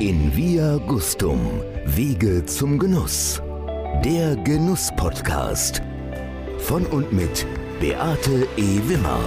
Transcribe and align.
In 0.00 0.36
Via 0.36 0.76
Gustum, 0.86 1.60
Wege 1.84 2.46
zum 2.46 2.78
Genuss. 2.78 3.42
Der 4.04 4.36
Genuss-Podcast. 4.36 5.82
Von 6.58 6.86
und 6.86 7.12
mit 7.12 7.44
Beate 7.80 8.46
E. 8.56 8.78
Wimmer. 8.84 9.18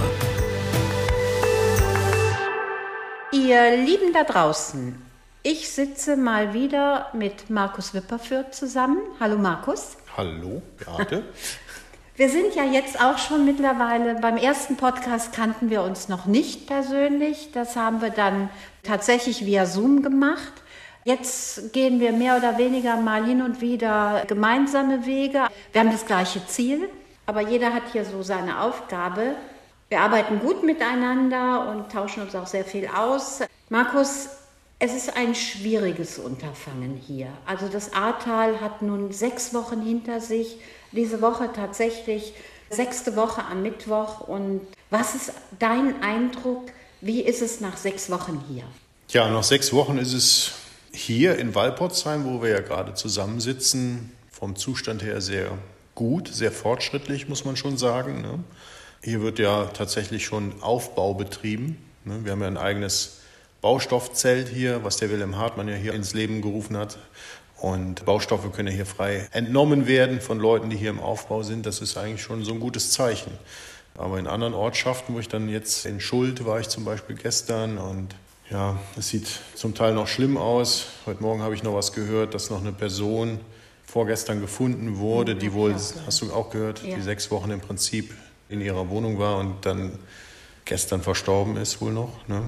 Ihr 3.32 3.76
Lieben 3.76 4.14
da 4.14 4.24
draußen, 4.24 4.94
ich 5.42 5.68
sitze 5.68 6.16
mal 6.16 6.54
wieder 6.54 7.08
mit 7.12 7.50
Markus 7.50 7.92
Wipperfürth 7.92 8.54
zusammen. 8.54 8.96
Hallo 9.20 9.36
Markus. 9.36 9.98
Hallo, 10.16 10.62
Beate. 10.78 11.24
Wir 12.16 12.28
sind 12.28 12.54
ja 12.54 12.64
jetzt 12.64 12.98
auch 13.02 13.16
schon 13.16 13.44
mittlerweile, 13.44 14.14
beim 14.16 14.36
ersten 14.36 14.76
Podcast 14.76 15.32
kannten 15.32 15.70
wir 15.70 15.82
uns 15.82 16.10
noch 16.10 16.26
nicht 16.26 16.66
persönlich. 16.66 17.52
Das 17.52 17.74
haben 17.74 18.02
wir 18.02 18.10
dann 18.10 18.50
tatsächlich 18.82 19.46
via 19.46 19.64
Zoom 19.64 20.02
gemacht. 20.02 20.61
Jetzt 21.04 21.72
gehen 21.72 21.98
wir 21.98 22.12
mehr 22.12 22.36
oder 22.36 22.58
weniger 22.58 22.96
mal 22.96 23.24
hin 23.24 23.42
und 23.42 23.60
wieder 23.60 24.24
gemeinsame 24.28 25.04
Wege. 25.04 25.48
Wir 25.72 25.80
haben 25.80 25.90
das 25.90 26.06
gleiche 26.06 26.46
Ziel, 26.46 26.88
aber 27.26 27.40
jeder 27.40 27.74
hat 27.74 27.82
hier 27.92 28.04
so 28.04 28.22
seine 28.22 28.60
Aufgabe. 28.60 29.34
Wir 29.88 30.00
arbeiten 30.00 30.38
gut 30.38 30.62
miteinander 30.62 31.68
und 31.70 31.90
tauschen 31.90 32.22
uns 32.22 32.34
auch 32.36 32.46
sehr 32.46 32.64
viel 32.64 32.86
aus. 32.86 33.40
Markus, 33.68 34.28
es 34.78 34.94
ist 34.94 35.16
ein 35.16 35.34
schwieriges 35.34 36.18
Unterfangen 36.18 37.00
hier. 37.04 37.28
Also 37.46 37.68
das 37.68 37.92
Ahrtal 37.92 38.60
hat 38.60 38.80
nun 38.80 39.12
sechs 39.12 39.52
Wochen 39.54 39.82
hinter 39.82 40.20
sich 40.20 40.58
diese 40.92 41.20
Woche 41.20 41.50
tatsächlich 41.52 42.32
sechste 42.70 43.16
Woche 43.16 43.42
am 43.44 43.62
Mittwoch. 43.62 44.20
Und 44.20 44.60
was 44.88 45.14
ist 45.16 45.32
dein 45.58 46.00
Eindruck? 46.02 46.70
Wie 47.00 47.20
ist 47.20 47.42
es 47.42 47.60
nach 47.60 47.76
sechs 47.76 48.08
Wochen 48.08 48.42
hier? 48.48 48.64
Ja, 49.10 49.28
nach 49.28 49.42
sechs 49.42 49.72
Wochen 49.72 49.98
ist 49.98 50.14
es 50.14 50.52
hier 50.92 51.38
in 51.38 51.54
Walpotsheim, 51.54 52.24
wo 52.24 52.42
wir 52.42 52.50
ja 52.50 52.60
gerade 52.60 52.94
zusammensitzen, 52.94 54.12
vom 54.30 54.56
Zustand 54.56 55.02
her 55.02 55.20
sehr 55.20 55.58
gut, 55.94 56.28
sehr 56.28 56.52
fortschrittlich, 56.52 57.28
muss 57.28 57.44
man 57.44 57.56
schon 57.56 57.78
sagen. 57.78 58.22
Ne? 58.22 58.44
Hier 59.02 59.22
wird 59.22 59.38
ja 59.38 59.66
tatsächlich 59.66 60.24
schon 60.24 60.62
Aufbau 60.62 61.14
betrieben. 61.14 61.78
Ne? 62.04 62.24
Wir 62.24 62.32
haben 62.32 62.40
ja 62.40 62.46
ein 62.48 62.56
eigenes 62.56 63.18
Baustoffzelt 63.60 64.48
hier, 64.48 64.84
was 64.84 64.96
der 64.96 65.10
Wilhelm 65.10 65.36
Hartmann 65.36 65.68
ja 65.68 65.76
hier 65.76 65.94
ins 65.94 66.14
Leben 66.14 66.42
gerufen 66.42 66.76
hat. 66.76 66.98
Und 67.56 68.04
Baustoffe 68.04 68.50
können 68.52 68.74
hier 68.74 68.86
frei 68.86 69.28
entnommen 69.30 69.86
werden 69.86 70.20
von 70.20 70.40
Leuten, 70.40 70.68
die 70.68 70.76
hier 70.76 70.90
im 70.90 70.98
Aufbau 70.98 71.44
sind. 71.44 71.64
Das 71.64 71.80
ist 71.80 71.96
eigentlich 71.96 72.22
schon 72.22 72.44
so 72.44 72.52
ein 72.52 72.58
gutes 72.58 72.90
Zeichen. 72.90 73.30
Aber 73.96 74.18
in 74.18 74.26
anderen 74.26 74.54
Ortschaften, 74.54 75.14
wo 75.14 75.20
ich 75.20 75.28
dann 75.28 75.48
jetzt 75.48 75.86
in 75.86 76.00
Schuld 76.00 76.44
war 76.44 76.58
ich 76.58 76.68
zum 76.68 76.84
Beispiel 76.84 77.14
gestern 77.14 77.78
und 77.78 78.16
ja, 78.50 78.78
es 78.96 79.08
sieht 79.08 79.28
zum 79.54 79.74
Teil 79.74 79.94
noch 79.94 80.08
schlimm 80.08 80.36
aus. 80.36 80.86
Heute 81.06 81.22
Morgen 81.22 81.42
habe 81.42 81.54
ich 81.54 81.62
noch 81.62 81.74
was 81.74 81.92
gehört, 81.92 82.34
dass 82.34 82.50
noch 82.50 82.60
eine 82.60 82.72
Person 82.72 83.40
vorgestern 83.84 84.40
gefunden 84.40 84.98
wurde, 84.98 85.34
die 85.34 85.52
wohl, 85.52 85.74
hast 85.74 86.22
du 86.22 86.32
auch 86.32 86.50
gehört, 86.50 86.82
ja. 86.82 86.96
die 86.96 87.02
sechs 87.02 87.30
Wochen 87.30 87.50
im 87.50 87.60
Prinzip 87.60 88.14
in 88.48 88.60
ihrer 88.60 88.88
Wohnung 88.88 89.18
war 89.18 89.38
und 89.38 89.66
dann 89.66 89.98
gestern 90.64 91.02
verstorben 91.02 91.56
ist 91.56 91.80
wohl 91.80 91.92
noch. 91.92 92.26
Ne? 92.28 92.42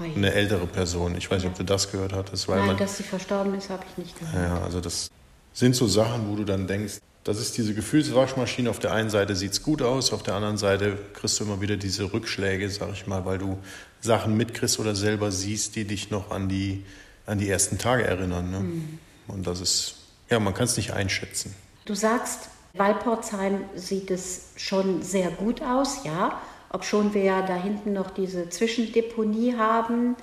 eine 0.00 0.32
ältere 0.32 0.66
Person. 0.66 1.16
Ich 1.16 1.30
weiß 1.30 1.42
nicht, 1.42 1.50
ob 1.50 1.58
du 1.58 1.64
das 1.64 1.90
gehört 1.90 2.12
hattest. 2.12 2.48
Weil 2.48 2.58
Nein, 2.58 2.66
man, 2.68 2.76
dass 2.76 2.96
sie 2.96 3.02
verstorben 3.02 3.54
ist, 3.54 3.70
habe 3.70 3.84
ich 3.90 3.98
nicht 3.98 4.18
gehört. 4.18 4.34
Ja, 4.34 4.62
also 4.62 4.80
das 4.80 5.10
sind 5.52 5.74
so 5.74 5.86
Sachen, 5.86 6.28
wo 6.30 6.36
du 6.36 6.44
dann 6.44 6.66
denkst, 6.66 6.98
das 7.28 7.38
ist 7.38 7.56
diese 7.56 7.74
Gefühlswaschmaschine. 7.74 8.70
Auf 8.70 8.78
der 8.78 8.92
einen 8.92 9.10
Seite 9.10 9.36
sieht 9.36 9.52
es 9.52 9.62
gut 9.62 9.82
aus, 9.82 10.12
auf 10.12 10.22
der 10.22 10.34
anderen 10.34 10.58
Seite 10.58 10.96
kriegst 11.14 11.38
du 11.38 11.44
immer 11.44 11.60
wieder 11.60 11.76
diese 11.76 12.12
Rückschläge, 12.12 12.68
sag 12.70 12.92
ich 12.92 13.06
mal, 13.06 13.24
weil 13.24 13.38
du 13.38 13.58
Sachen 14.00 14.36
mitkriegst 14.36 14.78
oder 14.78 14.94
selber 14.94 15.30
siehst, 15.30 15.76
die 15.76 15.84
dich 15.84 16.10
noch 16.10 16.30
an 16.30 16.48
die, 16.48 16.84
an 17.26 17.38
die 17.38 17.48
ersten 17.48 17.78
Tage 17.78 18.04
erinnern. 18.04 18.50
Ne? 18.50 18.60
Mhm. 18.60 18.98
Und 19.28 19.46
das 19.46 19.60
ist, 19.60 19.96
ja, 20.30 20.40
man 20.40 20.54
kann 20.54 20.64
es 20.64 20.76
nicht 20.76 20.92
einschätzen. 20.92 21.54
Du 21.84 21.94
sagst, 21.94 22.48
Walportsheim 22.74 23.60
sieht 23.74 24.10
es 24.10 24.52
schon 24.56 25.02
sehr 25.02 25.30
gut 25.30 25.62
aus, 25.62 26.04
ja 26.04 26.40
obschon 26.70 27.14
wir 27.14 27.22
ja 27.22 27.42
da 27.42 27.54
hinten 27.54 27.92
noch 27.92 28.10
diese 28.10 28.48
Zwischendeponie 28.48 29.56
haben. 29.56 30.16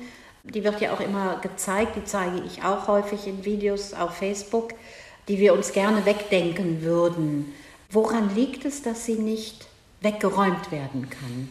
Die 0.43 0.63
wird 0.63 0.79
ja 0.79 0.93
auch 0.93 0.99
immer 0.99 1.39
gezeigt, 1.41 1.95
die 1.95 2.03
zeige 2.03 2.41
ich 2.45 2.63
auch 2.63 2.87
häufig 2.87 3.25
in 3.25 3.45
Videos 3.45 3.93
auf 3.93 4.17
Facebook, 4.17 4.73
die 5.27 5.39
wir 5.39 5.53
uns 5.53 5.71
gerne 5.71 6.05
wegdenken 6.05 6.81
würden. 6.81 7.53
Woran 7.89 8.33
liegt 8.35 8.65
es, 8.65 8.81
dass 8.81 9.05
sie 9.05 9.15
nicht 9.15 9.67
weggeräumt 10.01 10.71
werden 10.71 11.09
kann? 11.09 11.49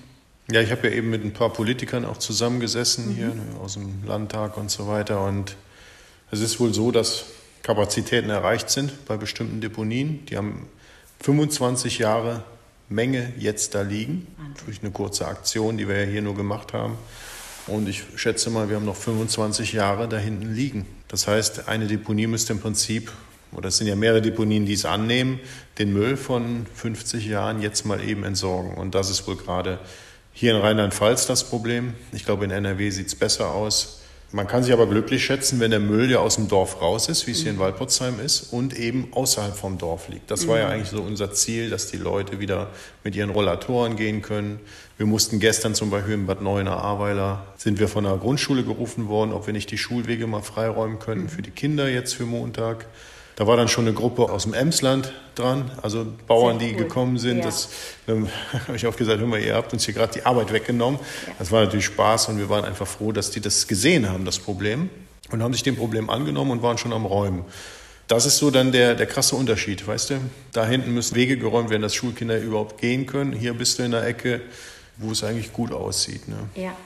Ja, 0.51 0.61
ich 0.61 0.71
habe 0.71 0.89
ja 0.89 0.95
eben 0.95 1.11
mit 1.11 1.25
ein 1.25 1.33
paar 1.33 1.53
Politikern 1.53 2.05
auch 2.05 2.19
zusammengesessen 2.19 3.09
mhm. 3.09 3.15
hier 3.15 3.29
ne, 3.29 3.43
aus 3.63 3.75
dem 3.75 4.05
Landtag 4.07 4.57
und 4.57 4.71
so 4.71 4.87
weiter. 4.87 5.25
Und 5.25 5.57
es 6.31 6.41
ist 6.41 6.61
wohl 6.61 6.75
so, 6.75 6.91
dass 6.91 7.25
Kapazitäten 7.63 8.29
erreicht 8.29 8.69
sind 8.69 9.07
bei 9.07 9.17
bestimmten 9.17 9.61
Deponien. 9.61 10.27
Die 10.27 10.37
haben 10.37 10.69
25 11.21 11.99
Jahre 11.99 12.45
Menge 12.91 13.33
jetzt 13.39 13.75
da 13.75 13.81
liegen, 13.81 14.27
durch 14.67 14.83
eine 14.83 14.91
kurze 14.91 15.27
Aktion, 15.27 15.79
die 15.79 15.89
wir 15.89 16.05
ja 16.05 16.11
hier 16.11 16.21
nur 16.21 16.35
gemacht 16.35 16.75
haben. 16.75 16.99
Und 17.67 17.89
ich 17.89 18.05
schätze 18.17 18.51
mal, 18.51 18.69
wir 18.69 18.77
haben 18.77 18.85
noch 18.85 18.97
25 18.97 19.73
Jahre 19.73 20.07
da 20.07 20.19
hinten 20.19 20.55
liegen. 20.55 20.85
Das 21.09 21.27
heißt, 21.27 21.69
eine 21.69 21.87
Deponie 21.87 22.27
müsste 22.27 22.53
im 22.53 22.61
Prinzip, 22.61 23.11
oder 23.57 23.69
es 23.69 23.77
sind 23.79 23.87
ja 23.87 23.97
mehrere 23.97 24.23
Deponien, 24.23 24.67
die 24.67 24.75
es 24.75 24.85
annehmen, 24.85 25.41
den 25.79 25.93
Müll 25.93 26.17
von 26.17 26.67
50 26.75 27.27
Jahren 27.27 27.63
jetzt 27.63 27.85
mal 27.85 28.03
eben 28.03 28.25
entsorgen. 28.25 28.75
Und 28.75 28.95
das 28.95 29.11
ist 29.11 29.27
wohl 29.27 29.37
gerade 29.37 29.79
hier 30.33 30.55
in 30.55 30.61
Rheinland-Pfalz 30.61 31.27
das 31.27 31.45
Problem. 31.45 31.95
Ich 32.13 32.25
glaube, 32.25 32.45
in 32.45 32.51
NRW 32.51 32.91
sieht 32.91 33.07
es 33.07 33.15
besser 33.15 33.53
aus. 33.53 34.01
Man 34.35 34.49
kann 34.49 34.65
sich 34.65 34.73
aber 34.73 34.89
glücklich 34.89 35.25
schätzen, 35.25 35.61
wenn 35.61 35.71
der 35.71 35.79
Müll 35.79 36.11
ja 36.11 36.19
aus 36.19 36.35
dem 36.35 36.49
Dorf 36.49 36.83
raus 36.83 37.09
ist, 37.09 37.29
wie 37.29 37.31
es 37.31 37.43
hier 37.43 37.51
in 37.51 37.57
mhm. 37.57 37.61
Waldpotzheim 37.61 38.19
ist, 38.19 38.53
und 38.53 38.77
eben 38.77 39.07
außerhalb 39.13 39.57
vom 39.57 39.79
Dorf 39.79 40.09
liegt. 40.09 40.29
Das 40.29 40.49
war 40.49 40.59
ja 40.59 40.67
mhm. 40.67 40.73
eigentlich 40.73 40.89
so 40.89 41.03
unser 41.03 41.33
Ziel, 41.33 41.71
dass 41.71 41.89
die 41.89 41.99
Leute 41.99 42.41
wieder 42.41 42.71
mit 43.05 43.15
ihren 43.15 43.31
Rollatoren 43.31 43.95
gehen 43.95 44.23
können. 44.23 44.59
Wir 44.97 45.07
mussten 45.07 45.39
gestern 45.39 45.77
zum 45.77 45.91
Beispiel 45.91 46.15
in 46.15 46.27
Bad 46.27 46.43
Neuenahr-Ahrweiler, 46.43 47.47
sind 47.59 47.79
wir 47.79 47.87
von 47.87 48.03
der 48.03 48.17
Grundschule 48.17 48.65
gerufen 48.65 49.07
worden, 49.07 49.33
ob 49.33 49.47
wir 49.47 49.53
nicht 49.53 49.71
die 49.71 49.79
Schulwege 49.79 50.27
mal 50.27 50.43
freiräumen 50.43 50.99
können 50.99 51.23
mhm. 51.23 51.29
für 51.29 51.43
die 51.43 51.53
Kinder 51.53 51.89
jetzt 51.89 52.15
für 52.15 52.27
Montag. 52.27 52.87
Da 53.37 53.47
war 53.47 53.57
dann 53.57 53.69
schon 53.69 53.87
eine 53.87 53.95
Gruppe 53.95 54.31
aus 54.31 54.45
dem 54.45 54.55
Emsland 54.55 55.13
dran, 55.35 55.71
also 55.83 56.07
Bauern, 56.27 56.57
cool. 56.57 56.63
die 56.63 56.75
gekommen 56.75 57.19
sind. 57.19 57.39
Ja. 57.39 57.45
Das 57.45 57.69
ähm, 58.07 58.29
habe 58.67 58.77
ich 58.77 58.87
auch 58.87 58.97
gesagt, 58.97 59.19
hör 59.19 59.27
mal, 59.27 59.41
ihr 59.41 59.55
habt 59.55 59.73
uns 59.73 59.85
hier 59.85 59.95
gerade 59.95 60.13
die 60.13 60.25
Arbeit 60.25 60.53
weggenommen. 60.53 61.01
Ja. 61.27 61.33
Das 61.39 61.51
war 61.51 61.65
natürlich 61.65 61.87
Spaß 61.87 62.29
und 62.29 62.39
wir 62.39 62.49
waren 62.49 62.65
einfach 62.65 62.87
froh, 62.87 63.11
dass 63.11 63.31
die 63.31 63.41
das 63.41 63.67
gesehen 63.67 64.09
haben, 64.09 64.25
das 64.25 64.39
Problem, 64.39 64.89
und 65.31 65.43
haben 65.43 65.53
sich 65.53 65.63
dem 65.63 65.77
Problem 65.77 66.11
angenommen 66.11 66.53
und 66.53 66.63
waren 66.63 66.79
schon 66.79 66.93
am 66.93 67.07
Räumen. 67.07 67.45
Das 68.07 68.27
ist 68.27 68.37
so 68.37 68.51
dann 68.51 68.71
der, 68.71 68.95
der 68.95 69.07
krasse 69.07 69.35
Unterschied, 69.35 69.87
weißt 69.87 70.11
du? 70.11 70.15
Da 70.53 70.67
hinten 70.67 70.93
müssen 70.93 71.17
Wege 71.17 71.39
geräumt 71.39 71.71
werden, 71.71 71.83
dass 71.83 71.95
Schulkinder 71.95 72.39
überhaupt 72.39 72.81
gehen 72.81 73.07
können. 73.07 73.33
Hier 73.33 73.55
bist 73.55 73.79
du 73.79 73.83
in 73.83 73.93
der 73.93 74.07
Ecke, 74.07 74.43
wo 74.99 75.11
es 75.11 75.25
eigentlich 75.25 75.53
gut 75.53 75.73
aussieht. 75.73 76.29
Ne? 76.29 76.37
Ja. 76.55 76.77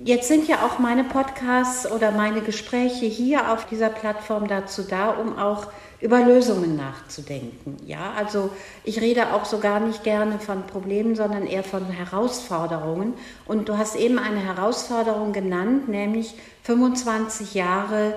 Jetzt 0.00 0.28
sind 0.28 0.46
ja 0.46 0.64
auch 0.64 0.78
meine 0.78 1.02
Podcasts 1.02 1.90
oder 1.90 2.12
meine 2.12 2.40
Gespräche 2.40 3.06
hier 3.06 3.52
auf 3.52 3.66
dieser 3.66 3.88
Plattform 3.88 4.46
dazu 4.46 4.82
da, 4.82 5.10
um 5.10 5.36
auch 5.36 5.66
über 6.00 6.20
Lösungen 6.20 6.76
nachzudenken. 6.76 7.76
Ja, 7.84 8.12
also 8.16 8.50
ich 8.84 9.00
rede 9.00 9.32
auch 9.32 9.44
so 9.44 9.58
gar 9.58 9.80
nicht 9.80 10.04
gerne 10.04 10.38
von 10.38 10.66
Problemen, 10.66 11.16
sondern 11.16 11.46
eher 11.46 11.64
von 11.64 11.86
Herausforderungen. 11.86 13.14
Und 13.46 13.68
du 13.68 13.76
hast 13.78 13.96
eben 13.96 14.18
eine 14.18 14.40
Herausforderung 14.40 15.32
genannt, 15.32 15.88
nämlich 15.88 16.34
25 16.62 17.54
Jahre 17.54 18.16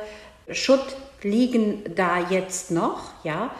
Schutt 0.52 0.96
liegen 1.24 1.84
da 1.96 2.20
jetzt 2.30 2.72
noch. 2.72 3.12
Ja, 3.24 3.52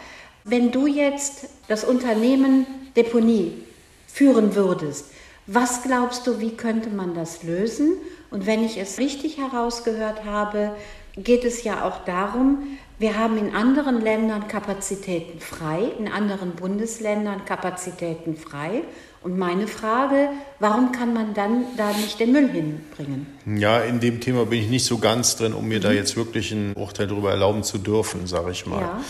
wenn 0.44 0.70
du 0.70 0.86
jetzt 0.86 1.48
das 1.68 1.84
Unternehmen 1.84 2.66
Deponie 2.96 3.62
führen 4.06 4.54
würdest, 4.54 5.06
was 5.46 5.82
glaubst 5.82 6.26
du, 6.26 6.40
wie 6.40 6.56
könnte 6.56 6.90
man 6.90 7.14
das 7.14 7.42
lösen? 7.42 7.94
Und 8.30 8.46
wenn 8.46 8.64
ich 8.64 8.78
es 8.78 8.98
richtig 8.98 9.38
herausgehört 9.38 10.24
habe, 10.24 10.74
geht 11.16 11.44
es 11.44 11.64
ja 11.64 11.84
auch 11.84 12.04
darum, 12.04 12.78
wir 12.98 13.18
haben 13.18 13.36
in 13.36 13.54
anderen 13.54 14.00
Ländern 14.00 14.46
Kapazitäten 14.46 15.40
frei, 15.40 15.90
in 15.98 16.06
anderen 16.06 16.52
Bundesländern 16.52 17.44
Kapazitäten 17.44 18.36
frei. 18.36 18.82
Und 19.22 19.38
meine 19.38 19.66
Frage, 19.66 20.30
warum 20.58 20.92
kann 20.92 21.12
man 21.12 21.34
dann 21.34 21.64
da 21.76 21.92
nicht 21.92 22.20
den 22.20 22.32
Müll 22.32 22.48
hinbringen? 22.48 23.26
Ja, 23.46 23.80
in 23.80 24.00
dem 24.00 24.20
Thema 24.20 24.46
bin 24.46 24.60
ich 24.60 24.68
nicht 24.68 24.84
so 24.84 24.98
ganz 24.98 25.36
drin, 25.36 25.52
um 25.52 25.66
mir 25.66 25.78
mhm. 25.78 25.82
da 25.82 25.92
jetzt 25.92 26.16
wirklich 26.16 26.52
ein 26.52 26.74
Urteil 26.74 27.08
darüber 27.08 27.30
erlauben 27.30 27.62
zu 27.62 27.78
dürfen, 27.78 28.26
sage 28.26 28.52
ich 28.52 28.66
mal. 28.66 28.80
Ja. 28.80 29.00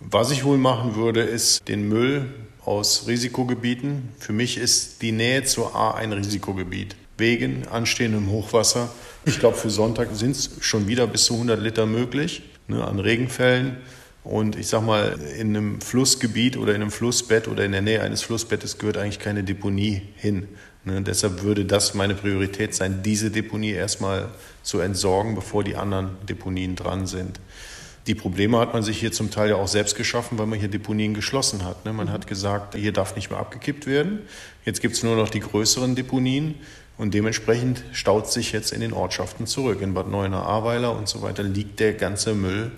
Was 0.00 0.30
ich 0.30 0.44
wohl 0.44 0.58
machen 0.58 0.94
würde, 0.94 1.22
ist 1.22 1.68
den 1.68 1.88
Müll 1.88 2.32
aus 2.64 3.06
Risikogebieten. 3.06 4.10
Für 4.18 4.32
mich 4.32 4.58
ist 4.58 5.02
die 5.02 5.12
Nähe 5.12 5.44
zur 5.44 5.74
A 5.74 5.94
ein 5.94 6.12
Risikogebiet. 6.12 6.96
Wegen 7.18 7.66
anstehendem 7.68 8.30
Hochwasser. 8.30 8.90
Ich 9.28 9.40
glaube, 9.40 9.56
für 9.56 9.70
Sonntag 9.70 10.10
sind 10.12 10.36
es 10.36 10.50
schon 10.60 10.86
wieder 10.86 11.08
bis 11.08 11.24
zu 11.24 11.34
100 11.34 11.60
Liter 11.60 11.84
möglich 11.84 12.42
ne, 12.68 12.84
an 12.84 13.00
Regenfällen. 13.00 13.78
Und 14.22 14.54
ich 14.56 14.68
sag 14.68 14.82
mal, 14.82 15.18
in 15.36 15.56
einem 15.56 15.80
Flussgebiet 15.80 16.56
oder 16.56 16.76
in 16.76 16.80
einem 16.80 16.92
Flussbett 16.92 17.48
oder 17.48 17.64
in 17.64 17.72
der 17.72 17.82
Nähe 17.82 18.02
eines 18.02 18.22
Flussbettes 18.22 18.78
gehört 18.78 18.96
eigentlich 18.96 19.18
keine 19.18 19.42
Deponie 19.42 20.02
hin. 20.14 20.46
Ne, 20.84 21.02
deshalb 21.02 21.42
würde 21.42 21.64
das 21.64 21.94
meine 21.94 22.14
Priorität 22.14 22.72
sein, 22.76 23.02
diese 23.02 23.32
Deponie 23.32 23.72
erstmal 23.72 24.28
zu 24.62 24.78
entsorgen, 24.78 25.34
bevor 25.34 25.64
die 25.64 25.74
anderen 25.74 26.10
Deponien 26.28 26.76
dran 26.76 27.08
sind. 27.08 27.40
Die 28.06 28.14
Probleme 28.14 28.60
hat 28.60 28.74
man 28.74 28.84
sich 28.84 29.00
hier 29.00 29.10
zum 29.10 29.32
Teil 29.32 29.50
ja 29.50 29.56
auch 29.56 29.66
selbst 29.66 29.96
geschaffen, 29.96 30.38
weil 30.38 30.46
man 30.46 30.60
hier 30.60 30.68
Deponien 30.68 31.14
geschlossen 31.14 31.64
hat. 31.64 31.84
Ne? 31.84 31.92
Man 31.92 32.12
hat 32.12 32.28
gesagt, 32.28 32.76
hier 32.76 32.92
darf 32.92 33.16
nicht 33.16 33.30
mehr 33.30 33.40
abgekippt 33.40 33.88
werden. 33.88 34.20
Jetzt 34.64 34.80
gibt 34.80 34.94
es 34.94 35.02
nur 35.02 35.16
noch 35.16 35.28
die 35.28 35.40
größeren 35.40 35.96
Deponien 35.96 36.54
und 36.98 37.14
dementsprechend 37.14 37.84
staut 37.92 38.30
sich 38.30 38.52
jetzt 38.52 38.72
in 38.72 38.80
den 38.80 38.92
Ortschaften 38.92 39.46
zurück. 39.46 39.82
In 39.82 39.94
Bad 39.94 40.08
Neuenahr-Ahrweiler 40.08 40.96
und 40.96 41.08
so 41.08 41.22
weiter 41.22 41.42
liegt 41.42 41.80
der 41.80 41.92
ganze 41.92 42.34
Müll 42.34 42.72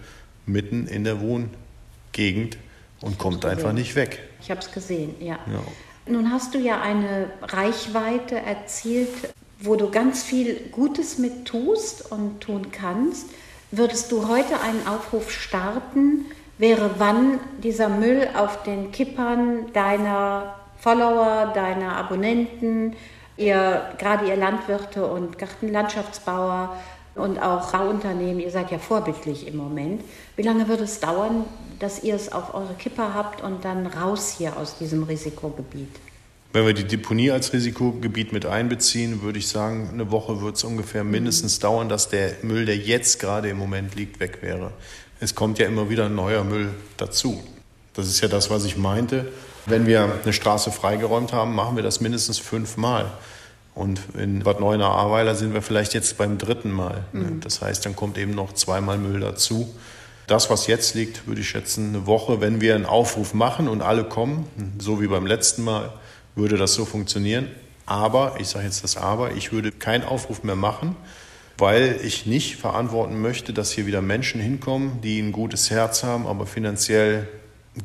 mitten 0.46 0.86
in 0.86 1.04
der 1.04 1.20
Wohngegend 1.20 2.58
und 3.00 3.18
kommt 3.18 3.44
einfach 3.44 3.72
nicht 3.72 3.94
weg. 3.94 4.20
Ich 4.40 4.50
habe 4.50 4.60
es 4.60 4.72
gesehen, 4.72 5.14
ja. 5.20 5.38
ja. 5.52 5.62
Nun 6.06 6.32
hast 6.32 6.54
du 6.54 6.58
ja 6.58 6.80
eine 6.80 7.30
Reichweite 7.42 8.36
erzielt, 8.36 9.08
wo 9.60 9.76
du 9.76 9.90
ganz 9.90 10.22
viel 10.22 10.56
Gutes 10.72 11.18
mit 11.18 11.44
tust 11.44 12.10
und 12.10 12.40
tun 12.40 12.68
kannst. 12.72 13.26
Würdest 13.70 14.10
du 14.10 14.28
heute 14.28 14.60
einen 14.60 14.86
Aufruf 14.86 15.30
starten, 15.30 16.24
wäre 16.56 16.92
wann 16.98 17.38
dieser 17.62 17.88
Müll 17.88 18.28
auf 18.34 18.62
den 18.62 18.90
Kippern 18.90 19.72
deiner 19.72 20.54
Follower, 20.78 21.52
deiner 21.54 21.96
Abonnenten, 21.96 22.94
ihr, 23.38 23.82
gerade 23.98 24.26
ihr 24.26 24.36
Landwirte 24.36 25.06
und 25.06 25.38
Gartenlandschaftsbauer 25.38 26.76
und 27.14 27.40
auch 27.40 27.72
Bauunternehmen, 27.72 28.40
ihr 28.40 28.50
seid 28.50 28.70
ja 28.70 28.78
vorbildlich 28.78 29.46
im 29.46 29.56
Moment. 29.56 30.02
Wie 30.36 30.42
lange 30.42 30.68
würde 30.68 30.84
es 30.84 31.00
dauern, 31.00 31.44
dass 31.78 32.02
ihr 32.02 32.14
es 32.14 32.32
auf 32.32 32.54
eure 32.54 32.74
Kipper 32.74 33.14
habt 33.14 33.42
und 33.42 33.64
dann 33.64 33.86
raus 33.86 34.34
hier 34.36 34.56
aus 34.56 34.78
diesem 34.78 35.04
Risikogebiet? 35.04 35.88
Wenn 36.52 36.64
wir 36.66 36.72
die 36.72 36.84
Deponie 36.84 37.30
als 37.30 37.52
Risikogebiet 37.52 38.32
mit 38.32 38.46
einbeziehen, 38.46 39.22
würde 39.22 39.38
ich 39.38 39.48
sagen, 39.48 39.90
eine 39.92 40.10
Woche 40.10 40.40
wird 40.40 40.56
es 40.56 40.64
ungefähr 40.64 41.04
mindestens 41.04 41.58
dauern, 41.58 41.88
dass 41.88 42.08
der 42.08 42.32
Müll, 42.42 42.64
der 42.64 42.76
jetzt 42.76 43.20
gerade 43.20 43.48
im 43.50 43.58
Moment 43.58 43.94
liegt, 43.94 44.18
weg 44.18 44.38
wäre. 44.40 44.72
Es 45.20 45.34
kommt 45.34 45.58
ja 45.58 45.66
immer 45.66 45.90
wieder 45.90 46.08
neuer 46.08 46.44
Müll 46.44 46.70
dazu. 46.96 47.42
Das 47.94 48.08
ist 48.08 48.20
ja 48.20 48.28
das, 48.28 48.48
was 48.48 48.64
ich 48.64 48.76
meinte. 48.76 49.30
Wenn 49.68 49.86
wir 49.86 50.20
eine 50.22 50.32
Straße 50.32 50.72
freigeräumt 50.72 51.32
haben, 51.32 51.54
machen 51.54 51.76
wir 51.76 51.82
das 51.82 52.00
mindestens 52.00 52.38
fünfmal. 52.38 53.10
Und 53.74 54.00
in 54.18 54.42
Bad 54.42 54.60
Neuenahr-Ahrweiler 54.60 55.34
sind 55.34 55.54
wir 55.54 55.62
vielleicht 55.62 55.94
jetzt 55.94 56.16
beim 56.18 56.38
dritten 56.38 56.70
Mal. 56.70 57.04
Mhm. 57.12 57.40
Das 57.40 57.60
heißt, 57.60 57.84
dann 57.86 57.94
kommt 57.94 58.18
eben 58.18 58.32
noch 58.32 58.54
zweimal 58.54 58.98
Müll 58.98 59.20
dazu. 59.20 59.72
Das, 60.26 60.50
was 60.50 60.66
jetzt 60.66 60.94
liegt, 60.94 61.26
würde 61.26 61.42
ich 61.42 61.48
schätzen, 61.48 61.90
eine 61.90 62.06
Woche, 62.06 62.40
wenn 62.40 62.60
wir 62.60 62.74
einen 62.74 62.86
Aufruf 62.86 63.34
machen 63.34 63.68
und 63.68 63.82
alle 63.82 64.04
kommen, 64.04 64.46
so 64.78 65.00
wie 65.00 65.06
beim 65.06 65.26
letzten 65.26 65.64
Mal, 65.64 65.92
würde 66.34 66.56
das 66.56 66.74
so 66.74 66.84
funktionieren. 66.84 67.48
Aber, 67.86 68.36
ich 68.38 68.48
sage 68.48 68.64
jetzt 68.64 68.84
das 68.84 68.96
Aber, 68.96 69.32
ich 69.32 69.52
würde 69.52 69.70
keinen 69.70 70.04
Aufruf 70.04 70.42
mehr 70.42 70.56
machen, 70.56 70.96
weil 71.56 72.00
ich 72.02 72.26
nicht 72.26 72.56
verantworten 72.56 73.20
möchte, 73.20 73.52
dass 73.52 73.70
hier 73.70 73.86
wieder 73.86 74.02
Menschen 74.02 74.40
hinkommen, 74.40 75.00
die 75.02 75.20
ein 75.20 75.32
gutes 75.32 75.70
Herz 75.70 76.04
haben, 76.04 76.26
aber 76.26 76.46
finanziell 76.46 77.28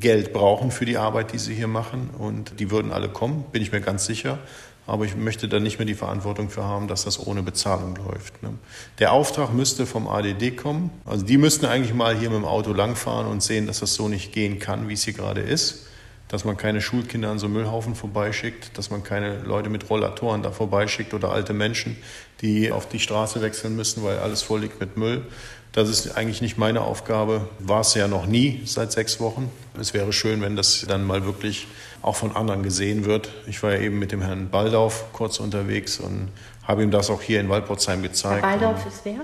Geld 0.00 0.32
brauchen 0.32 0.70
für 0.70 0.84
die 0.84 0.96
Arbeit, 0.96 1.32
die 1.32 1.38
sie 1.38 1.54
hier 1.54 1.68
machen. 1.68 2.10
Und 2.18 2.60
die 2.60 2.70
würden 2.70 2.92
alle 2.92 3.08
kommen, 3.08 3.44
bin 3.52 3.62
ich 3.62 3.72
mir 3.72 3.80
ganz 3.80 4.06
sicher. 4.06 4.38
Aber 4.86 5.06
ich 5.06 5.16
möchte 5.16 5.48
da 5.48 5.60
nicht 5.60 5.78
mehr 5.78 5.86
die 5.86 5.94
Verantwortung 5.94 6.50
für 6.50 6.64
haben, 6.64 6.88
dass 6.88 7.04
das 7.04 7.26
ohne 7.26 7.42
Bezahlung 7.42 7.96
läuft. 7.96 8.42
Ne? 8.42 8.50
Der 8.98 9.12
Auftrag 9.12 9.52
müsste 9.54 9.86
vom 9.86 10.08
ADD 10.08 10.50
kommen. 10.50 10.90
Also 11.06 11.24
die 11.24 11.38
müssten 11.38 11.64
eigentlich 11.64 11.94
mal 11.94 12.14
hier 12.14 12.28
mit 12.28 12.38
dem 12.38 12.44
Auto 12.44 12.72
langfahren 12.72 13.26
und 13.26 13.42
sehen, 13.42 13.66
dass 13.66 13.80
das 13.80 13.94
so 13.94 14.08
nicht 14.08 14.32
gehen 14.32 14.58
kann, 14.58 14.88
wie 14.88 14.94
es 14.94 15.04
hier 15.04 15.14
gerade 15.14 15.40
ist 15.40 15.86
dass 16.34 16.44
man 16.44 16.56
keine 16.56 16.80
Schulkinder 16.80 17.30
an 17.30 17.38
so 17.38 17.48
Müllhaufen 17.48 17.94
vorbeischickt, 17.94 18.76
dass 18.76 18.90
man 18.90 19.04
keine 19.04 19.38
Leute 19.42 19.70
mit 19.70 19.88
Rollatoren 19.88 20.42
da 20.42 20.50
vorbeischickt 20.50 21.14
oder 21.14 21.30
alte 21.30 21.52
Menschen, 21.52 21.96
die 22.40 22.72
auf 22.72 22.88
die 22.88 22.98
Straße 22.98 23.40
wechseln 23.40 23.76
müssen, 23.76 24.02
weil 24.02 24.18
alles 24.18 24.42
voll 24.42 24.62
liegt 24.62 24.80
mit 24.80 24.96
Müll. 24.96 25.24
Das 25.70 25.88
ist 25.88 26.16
eigentlich 26.16 26.42
nicht 26.42 26.58
meine 26.58 26.80
Aufgabe, 26.80 27.48
war 27.60 27.82
es 27.82 27.94
ja 27.94 28.08
noch 28.08 28.26
nie 28.26 28.62
seit 28.64 28.90
sechs 28.90 29.20
Wochen. 29.20 29.48
Es 29.80 29.94
wäre 29.94 30.12
schön, 30.12 30.42
wenn 30.42 30.56
das 30.56 30.84
dann 30.88 31.04
mal 31.04 31.24
wirklich 31.24 31.68
auch 32.02 32.16
von 32.16 32.34
anderen 32.34 32.64
gesehen 32.64 33.04
wird. 33.04 33.30
Ich 33.46 33.62
war 33.62 33.72
ja 33.72 33.78
eben 33.78 34.00
mit 34.00 34.10
dem 34.10 34.20
Herrn 34.20 34.50
Baldauf 34.50 35.04
kurz 35.12 35.38
unterwegs 35.38 36.00
und 36.00 36.30
habe 36.66 36.82
ihm 36.82 36.90
das 36.90 37.10
auch 37.10 37.22
hier 37.22 37.38
in 37.38 37.48
Waldpotzheim 37.48 38.02
gezeigt. 38.02 38.44
Herr 38.44 38.58
Baldauf 38.58 38.84
ist 38.86 39.02
wer? 39.04 39.20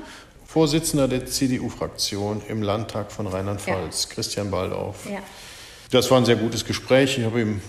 Vorsitzender 0.46 1.08
der 1.08 1.26
CDU-Fraktion 1.26 2.40
im 2.48 2.62
Landtag 2.62 3.10
von 3.10 3.26
Rheinland-Pfalz, 3.26 4.06
ja. 4.08 4.14
Christian 4.14 4.52
Baldauf. 4.52 5.06
Ja. 5.10 5.18
Das 5.90 6.10
war 6.10 6.18
ein 6.18 6.24
sehr 6.24 6.36
gutes 6.36 6.64
Gespräch. 6.64 7.18
Ich 7.18 7.24
habe 7.24 7.40
ihm 7.40 7.60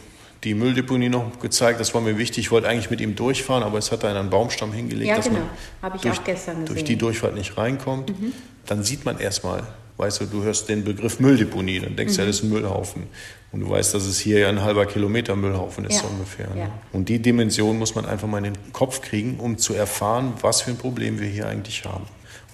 die 0.44 0.53
Mülldeponie 0.53 1.09
noch 1.09 1.39
gezeigt. 1.39 1.79
Das 1.79 1.94
war 1.94 2.01
mir 2.01 2.18
wichtig. 2.18 2.45
Ich 2.45 2.51
wollte 2.51 2.68
eigentlich 2.68 2.89
mit 2.89 3.01
ihm 3.01 3.15
durchfahren, 3.15 3.63
aber 3.63 3.77
es 3.77 3.91
hat 3.91 4.03
er 4.03 4.12
in 4.12 4.18
einen 4.18 4.29
Baumstamm 4.29 4.73
hingelegt, 4.73 5.09
ja, 5.09 5.15
dass 5.15 5.25
genau. 5.25 5.39
man 5.81 5.91
durch, 6.01 6.19
durch, 6.65 6.83
die 6.83 6.95
Durchfahrt 6.95 7.35
nicht 7.35 7.57
reinkommt. 7.57 8.09
Mhm. 8.09 8.33
Dann 8.65 8.83
sieht 8.83 9.06
man 9.06 9.19
erstmal, 9.19 9.63
weißt 9.97 10.21
du, 10.21 10.25
du 10.25 10.44
hörst 10.44 10.69
den 10.69 10.83
Begriff 10.83 11.19
Mülldeponie, 11.19 11.79
dann 11.79 11.95
denkst 11.95 12.15
du, 12.15 12.21
mhm. 12.21 12.25
ja, 12.25 12.27
das 12.27 12.38
ist 12.38 12.44
ein 12.44 12.50
Müllhaufen. 12.50 13.03
Und 13.51 13.62
du 13.62 13.69
weißt, 13.69 13.94
dass 13.94 14.06
es 14.06 14.19
hier 14.19 14.39
ja 14.39 14.50
ein 14.50 14.62
halber 14.62 14.85
Kilometer 14.85 15.35
Müllhaufen 15.35 15.85
ist, 15.85 15.95
ja. 15.95 16.01
so 16.01 16.07
ungefähr. 16.07 16.50
Ne? 16.51 16.62
Ja. 16.62 16.71
Und 16.94 17.09
die 17.09 17.19
Dimension 17.19 17.77
muss 17.77 17.95
man 17.95 18.06
einfach 18.06 18.27
mal 18.27 18.38
in 18.39 18.53
den 18.53 18.73
Kopf 18.73 19.01
kriegen, 19.01 19.39
um 19.39 19.57
zu 19.57 19.73
erfahren, 19.73 20.33
was 20.41 20.62
für 20.62 20.71
ein 20.71 20.77
Problem 20.77 21.19
wir 21.19 21.27
hier 21.27 21.47
eigentlich 21.47 21.83
haben. 21.85 22.06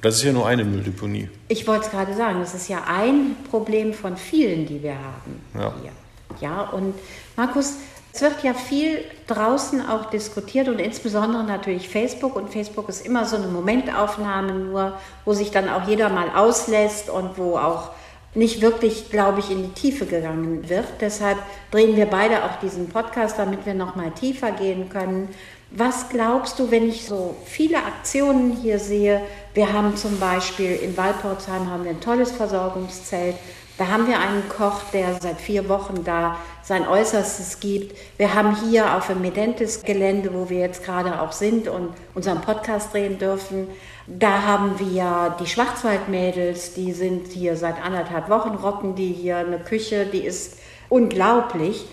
Das 0.01 0.15
ist 0.15 0.23
ja 0.23 0.31
nur 0.31 0.47
eine 0.47 0.63
Mülldeponie. 0.63 1.29
Ich 1.47 1.67
wollte 1.67 1.85
es 1.85 1.91
gerade 1.91 2.13
sagen, 2.13 2.39
das 2.39 2.53
ist 2.53 2.67
ja 2.69 2.83
ein 2.87 3.35
Problem 3.49 3.93
von 3.93 4.15
vielen, 4.15 4.65
die 4.65 4.81
wir 4.83 4.95
haben 4.95 5.41
ja. 5.55 5.73
hier. 5.81 5.91
Ja, 6.39 6.61
und 6.69 6.93
Markus, 7.35 7.75
es 8.13 8.21
wird 8.21 8.43
ja 8.43 8.53
viel 8.53 8.99
draußen 9.27 9.87
auch 9.87 10.09
diskutiert 10.09 10.69
und 10.69 10.79
insbesondere 10.79 11.43
natürlich 11.43 11.89
Facebook. 11.89 12.35
Und 12.35 12.49
Facebook 12.49 12.89
ist 12.89 13.05
immer 13.05 13.25
so 13.25 13.35
eine 13.35 13.47
Momentaufnahme 13.47 14.53
nur, 14.53 14.97
wo 15.25 15.33
sich 15.33 15.51
dann 15.51 15.69
auch 15.69 15.87
jeder 15.87 16.09
mal 16.09 16.29
auslässt 16.35 17.09
und 17.09 17.37
wo 17.37 17.57
auch 17.57 17.91
nicht 18.33 18.61
wirklich, 18.61 19.09
glaube 19.09 19.39
ich, 19.39 19.49
in 19.49 19.63
die 19.63 19.73
Tiefe 19.73 20.05
gegangen 20.05 20.69
wird. 20.69 20.85
Deshalb 21.01 21.37
drehen 21.71 21.95
wir 21.95 22.05
beide 22.05 22.43
auch 22.43 22.59
diesen 22.61 22.89
Podcast, 22.89 23.39
damit 23.39 23.65
wir 23.65 23.73
noch 23.73 23.95
mal 23.95 24.11
tiefer 24.11 24.51
gehen 24.51 24.89
können. 24.89 25.29
Was 25.71 26.07
glaubst 26.09 26.59
du, 26.59 26.71
wenn 26.71 26.87
ich 26.87 27.05
so 27.05 27.35
viele 27.45 27.77
Aktionen 27.77 28.51
hier 28.51 28.79
sehe? 28.79 29.21
Wir 29.53 29.73
haben 29.73 29.97
zum 29.97 30.17
Beispiel 30.19 30.71
in 30.75 30.95
Walporzheim 30.95 31.69
haben 31.69 31.83
wir 31.83 31.91
ein 31.91 31.99
tolles 31.99 32.31
Versorgungszelt. 32.31 33.35
Da 33.77 33.87
haben 33.87 34.07
wir 34.07 34.19
einen 34.19 34.47
Koch, 34.49 34.81
der 34.93 35.19
seit 35.21 35.39
vier 35.39 35.67
Wochen 35.69 36.03
da 36.03 36.37
sein 36.63 36.87
Äußerstes 36.87 37.59
gibt. 37.59 37.95
Wir 38.17 38.33
haben 38.33 38.55
hier 38.65 38.95
auf 38.95 39.07
dem 39.07 39.21
Medentes-Gelände, 39.21 40.33
wo 40.33 40.49
wir 40.49 40.59
jetzt 40.59 40.83
gerade 40.83 41.21
auch 41.21 41.31
sind 41.31 41.67
und 41.67 41.89
unseren 42.15 42.41
Podcast 42.41 42.93
drehen 42.93 43.19
dürfen, 43.19 43.67
da 44.07 44.43
haben 44.43 44.79
wir 44.79 45.35
die 45.37 45.47
Schwarzwaldmädels, 45.47 46.73
die 46.73 46.93
sind 46.93 47.27
hier 47.27 47.57
seit 47.57 47.83
anderthalb 47.83 48.29
Wochen, 48.29 48.55
rocken 48.55 48.95
die 48.95 49.11
hier 49.11 49.37
eine 49.37 49.59
Küche, 49.59 50.05
die 50.05 50.25
ist 50.25 50.57
unglaublich. 50.87 51.85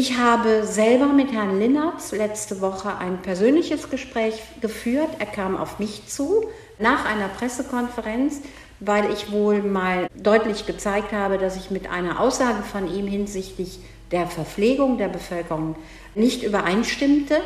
Ich 0.00 0.16
habe 0.16 0.64
selber 0.64 1.06
mit 1.06 1.32
Herrn 1.32 1.58
Linnertz 1.58 2.12
letzte 2.12 2.60
Woche 2.60 2.96
ein 2.98 3.20
persönliches 3.20 3.90
Gespräch 3.90 4.40
geführt. 4.60 5.08
Er 5.18 5.26
kam 5.26 5.56
auf 5.56 5.80
mich 5.80 6.06
zu 6.06 6.44
nach 6.78 7.04
einer 7.04 7.26
Pressekonferenz, 7.26 8.42
weil 8.78 9.12
ich 9.12 9.32
wohl 9.32 9.60
mal 9.60 10.06
deutlich 10.14 10.66
gezeigt 10.66 11.10
habe, 11.10 11.36
dass 11.36 11.56
ich 11.56 11.72
mit 11.72 11.90
einer 11.90 12.20
Aussage 12.20 12.62
von 12.62 12.88
ihm 12.88 13.08
hinsichtlich 13.08 13.80
der 14.12 14.28
Verpflegung 14.28 14.98
der 14.98 15.08
Bevölkerung 15.08 15.74
nicht 16.14 16.44
übereinstimmte. 16.44 17.40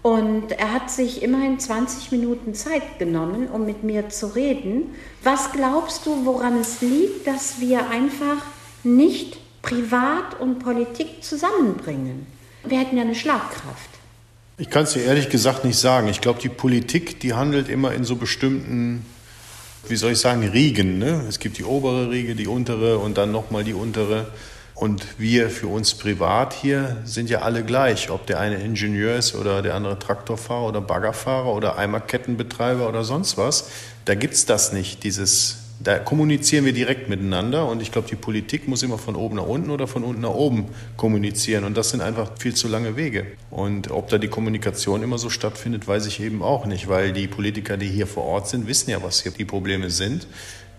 Und 0.00 0.52
er 0.52 0.72
hat 0.72 0.90
sich 0.90 1.22
immerhin 1.22 1.60
20 1.60 2.12
Minuten 2.12 2.54
Zeit 2.54 2.98
genommen, 2.98 3.46
um 3.48 3.66
mit 3.66 3.82
mir 3.82 4.08
zu 4.08 4.34
reden. 4.34 4.94
Was 5.22 5.52
glaubst 5.52 6.06
du, 6.06 6.24
woran 6.24 6.58
es 6.58 6.80
liegt, 6.80 7.26
dass 7.26 7.60
wir 7.60 7.90
einfach 7.90 8.42
nicht 8.84 9.39
Privat 9.62 10.40
und 10.40 10.58
Politik 10.58 11.22
zusammenbringen. 11.22 12.26
Wir 12.64 12.78
hätten 12.80 12.96
ja 12.96 13.02
eine 13.02 13.14
Schlagkraft. 13.14 13.90
Ich 14.58 14.68
kann 14.68 14.84
es 14.84 14.92
dir 14.92 15.04
ehrlich 15.04 15.30
gesagt 15.30 15.64
nicht 15.64 15.78
sagen. 15.78 16.08
Ich 16.08 16.20
glaube, 16.20 16.40
die 16.40 16.50
Politik, 16.50 17.20
die 17.20 17.32
handelt 17.32 17.68
immer 17.68 17.92
in 17.92 18.04
so 18.04 18.16
bestimmten, 18.16 19.06
wie 19.88 19.96
soll 19.96 20.12
ich 20.12 20.18
sagen, 20.18 20.46
Riegen. 20.46 20.98
Ne? 20.98 21.24
Es 21.28 21.38
gibt 21.38 21.56
die 21.56 21.64
obere 21.64 22.10
Riege, 22.10 22.34
die 22.34 22.46
untere 22.46 22.98
und 22.98 23.16
dann 23.16 23.32
nochmal 23.32 23.64
die 23.64 23.72
untere. 23.72 24.26
Und 24.74 25.06
wir 25.18 25.50
für 25.50 25.66
uns 25.66 25.94
privat 25.94 26.54
hier 26.54 26.98
sind 27.04 27.28
ja 27.28 27.40
alle 27.40 27.64
gleich, 27.64 28.10
ob 28.10 28.26
der 28.26 28.40
eine 28.40 28.56
Ingenieur 28.56 29.16
ist 29.16 29.34
oder 29.34 29.62
der 29.62 29.74
andere 29.74 29.98
Traktorfahrer 29.98 30.68
oder 30.68 30.80
Baggerfahrer 30.80 31.52
oder 31.52 31.76
Eimerkettenbetreiber 31.76 32.88
oder 32.88 33.04
sonst 33.04 33.36
was. 33.36 33.68
Da 34.06 34.14
gibt 34.14 34.34
es 34.34 34.46
das 34.46 34.72
nicht, 34.72 35.04
dieses 35.04 35.58
da 35.82 35.98
kommunizieren 35.98 36.66
wir 36.66 36.74
direkt 36.74 37.08
miteinander 37.08 37.66
und 37.66 37.80
ich 37.80 37.90
glaube, 37.90 38.06
die 38.06 38.16
Politik 38.16 38.68
muss 38.68 38.82
immer 38.82 38.98
von 38.98 39.16
oben 39.16 39.36
nach 39.36 39.46
unten 39.46 39.70
oder 39.70 39.86
von 39.86 40.04
unten 40.04 40.20
nach 40.20 40.34
oben 40.34 40.66
kommunizieren 40.98 41.64
und 41.64 41.74
das 41.74 41.88
sind 41.88 42.02
einfach 42.02 42.32
viel 42.38 42.54
zu 42.54 42.68
lange 42.68 42.96
Wege. 42.96 43.26
Und 43.50 43.90
ob 43.90 44.10
da 44.10 44.18
die 44.18 44.28
Kommunikation 44.28 45.02
immer 45.02 45.16
so 45.16 45.30
stattfindet, 45.30 45.88
weiß 45.88 46.04
ich 46.04 46.20
eben 46.20 46.42
auch 46.42 46.66
nicht, 46.66 46.88
weil 46.88 47.12
die 47.14 47.26
Politiker, 47.26 47.78
die 47.78 47.88
hier 47.88 48.06
vor 48.06 48.24
Ort 48.24 48.48
sind, 48.48 48.66
wissen 48.66 48.90
ja, 48.90 49.02
was 49.02 49.22
hier 49.22 49.32
die 49.32 49.46
Probleme 49.46 49.88
sind. 49.88 50.26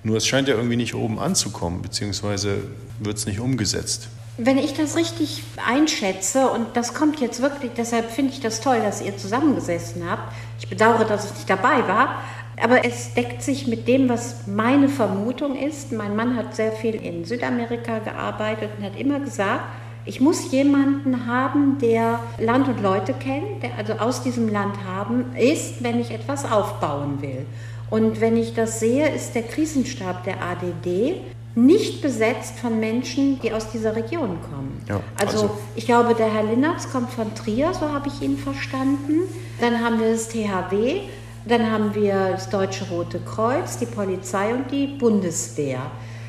Nur 0.03 0.17
es 0.17 0.27
scheint 0.27 0.47
ja 0.47 0.55
irgendwie 0.55 0.77
nicht 0.77 0.93
oben 0.93 1.17
anzukommen, 1.17 1.81
beziehungsweise 1.81 2.57
wird 2.99 3.17
es 3.17 3.25
nicht 3.25 3.39
umgesetzt. 3.39 4.07
Wenn 4.37 4.57
ich 4.57 4.73
das 4.73 4.95
richtig 4.95 5.43
einschätze, 5.67 6.47
und 6.47 6.75
das 6.75 6.93
kommt 6.93 7.19
jetzt 7.19 7.41
wirklich, 7.41 7.71
deshalb 7.75 8.09
finde 8.09 8.33
ich 8.33 8.39
das 8.39 8.61
toll, 8.61 8.79
dass 8.81 9.01
ihr 9.01 9.17
zusammengesessen 9.17 10.09
habt. 10.09 10.33
Ich 10.59 10.67
bedauere, 10.67 11.05
dass 11.05 11.25
ich 11.25 11.33
nicht 11.33 11.49
dabei 11.49 11.87
war, 11.87 12.23
aber 12.61 12.85
es 12.85 13.13
deckt 13.13 13.41
sich 13.41 13.67
mit 13.67 13.87
dem, 13.87 14.07
was 14.09 14.47
meine 14.47 14.87
Vermutung 14.87 15.55
ist. 15.55 15.91
Mein 15.91 16.15
Mann 16.15 16.35
hat 16.35 16.55
sehr 16.55 16.71
viel 16.71 16.95
in 16.95 17.25
Südamerika 17.25 17.99
gearbeitet 17.99 18.69
und 18.77 18.85
hat 18.85 18.99
immer 18.99 19.19
gesagt, 19.19 19.63
ich 20.05 20.19
muss 20.19 20.51
jemanden 20.51 21.27
haben, 21.27 21.77
der 21.79 22.19
Land 22.39 22.67
und 22.67 22.81
Leute 22.81 23.13
kennt, 23.13 23.61
der 23.61 23.77
also 23.77 23.93
aus 23.93 24.23
diesem 24.23 24.49
Land 24.49 24.75
haben 24.85 25.35
ist, 25.35 25.83
wenn 25.83 25.99
ich 25.99 26.11
etwas 26.11 26.49
aufbauen 26.51 27.21
will. 27.21 27.45
Und 27.89 28.21
wenn 28.21 28.37
ich 28.37 28.55
das 28.55 28.79
sehe, 28.79 29.09
ist 29.09 29.35
der 29.35 29.43
Krisenstab 29.43 30.23
der 30.23 30.35
ADD 30.41 31.17
nicht 31.53 32.01
besetzt 32.01 32.57
von 32.59 32.79
Menschen, 32.79 33.39
die 33.41 33.51
aus 33.51 33.69
dieser 33.71 33.95
Region 33.95 34.37
kommen. 34.49 34.81
Ja, 34.87 35.01
also, 35.19 35.41
also, 35.41 35.57
ich 35.75 35.85
glaube, 35.85 36.15
der 36.15 36.33
Herr 36.33 36.43
Linnertz 36.43 36.91
kommt 36.91 37.11
von 37.11 37.35
Trier, 37.35 37.73
so 37.73 37.89
habe 37.89 38.07
ich 38.07 38.21
ihn 38.21 38.37
verstanden. 38.37 39.19
Dann 39.59 39.83
haben 39.83 39.99
wir 39.99 40.11
das 40.11 40.29
THW, 40.29 41.01
dann 41.45 41.71
haben 41.71 41.95
wir 41.95 42.31
das 42.31 42.49
Deutsche 42.49 42.85
Rote 42.85 43.19
Kreuz, 43.19 43.77
die 43.77 43.85
Polizei 43.85 44.53
und 44.53 44.71
die 44.71 44.87
Bundeswehr. 44.87 45.79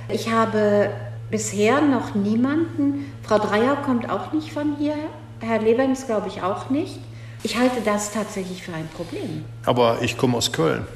Ich 0.09 0.31
habe 0.31 0.91
bisher 1.31 1.81
noch 1.81 2.15
niemanden, 2.15 3.13
Frau 3.23 3.39
Dreier 3.39 3.77
kommt 3.77 4.11
auch 4.11 4.33
nicht 4.33 4.53
von 4.53 4.77
hier, 4.79 4.95
Herr 5.41 5.61
Lebens 5.61 6.07
glaube 6.07 6.29
ich 6.29 6.43
auch 6.43 6.71
nicht. 6.71 6.99
Ich 7.43 7.59
halte 7.59 7.81
das 7.85 8.13
tatsächlich 8.13 8.63
für 8.63 8.73
ein 8.73 8.89
Problem. 8.89 9.45
Aber 9.65 10.01
ich 10.03 10.17
komme 10.17 10.37
aus 10.37 10.53
Köln. 10.53 10.87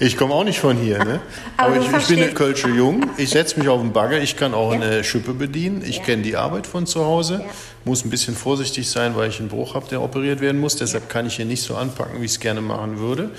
Ich 0.00 0.16
komme 0.16 0.34
auch 0.34 0.44
nicht 0.44 0.58
von 0.58 0.76
hier, 0.76 0.98
ne? 1.04 1.20
Aber, 1.56 1.74
Aber 1.74 1.80
ich, 1.80 2.02
ich, 2.02 2.06
bin 2.08 2.22
ein 2.22 2.34
Kölsche 2.34 2.68
Jung. 2.68 3.10
Ich 3.16 3.30
setze 3.30 3.58
mich 3.58 3.68
auf 3.68 3.80
den 3.80 3.92
Bagger. 3.92 4.20
Ich 4.20 4.36
kann 4.36 4.54
auch 4.54 4.72
ja. 4.72 4.80
eine 4.80 5.04
Schippe 5.04 5.34
bedienen. 5.34 5.82
Ich 5.86 5.98
ja. 5.98 6.04
kenne 6.04 6.22
die 6.22 6.36
Arbeit 6.36 6.66
von 6.66 6.86
zu 6.86 7.04
Hause. 7.04 7.42
Ja. 7.44 7.52
Muss 7.84 8.04
ein 8.04 8.10
bisschen 8.10 8.34
vorsichtig 8.34 8.88
sein, 8.88 9.16
weil 9.16 9.28
ich 9.30 9.40
einen 9.40 9.48
Bruch 9.48 9.74
habe, 9.74 9.86
der 9.88 10.02
operiert 10.02 10.40
werden 10.40 10.60
muss. 10.60 10.76
Deshalb 10.76 11.08
kann 11.08 11.26
ich 11.26 11.36
hier 11.36 11.44
nicht 11.44 11.62
so 11.62 11.76
anpacken, 11.76 12.20
wie 12.20 12.24
ich 12.24 12.32
es 12.32 12.40
gerne 12.40 12.60
machen 12.60 12.98
würde. 12.98 13.30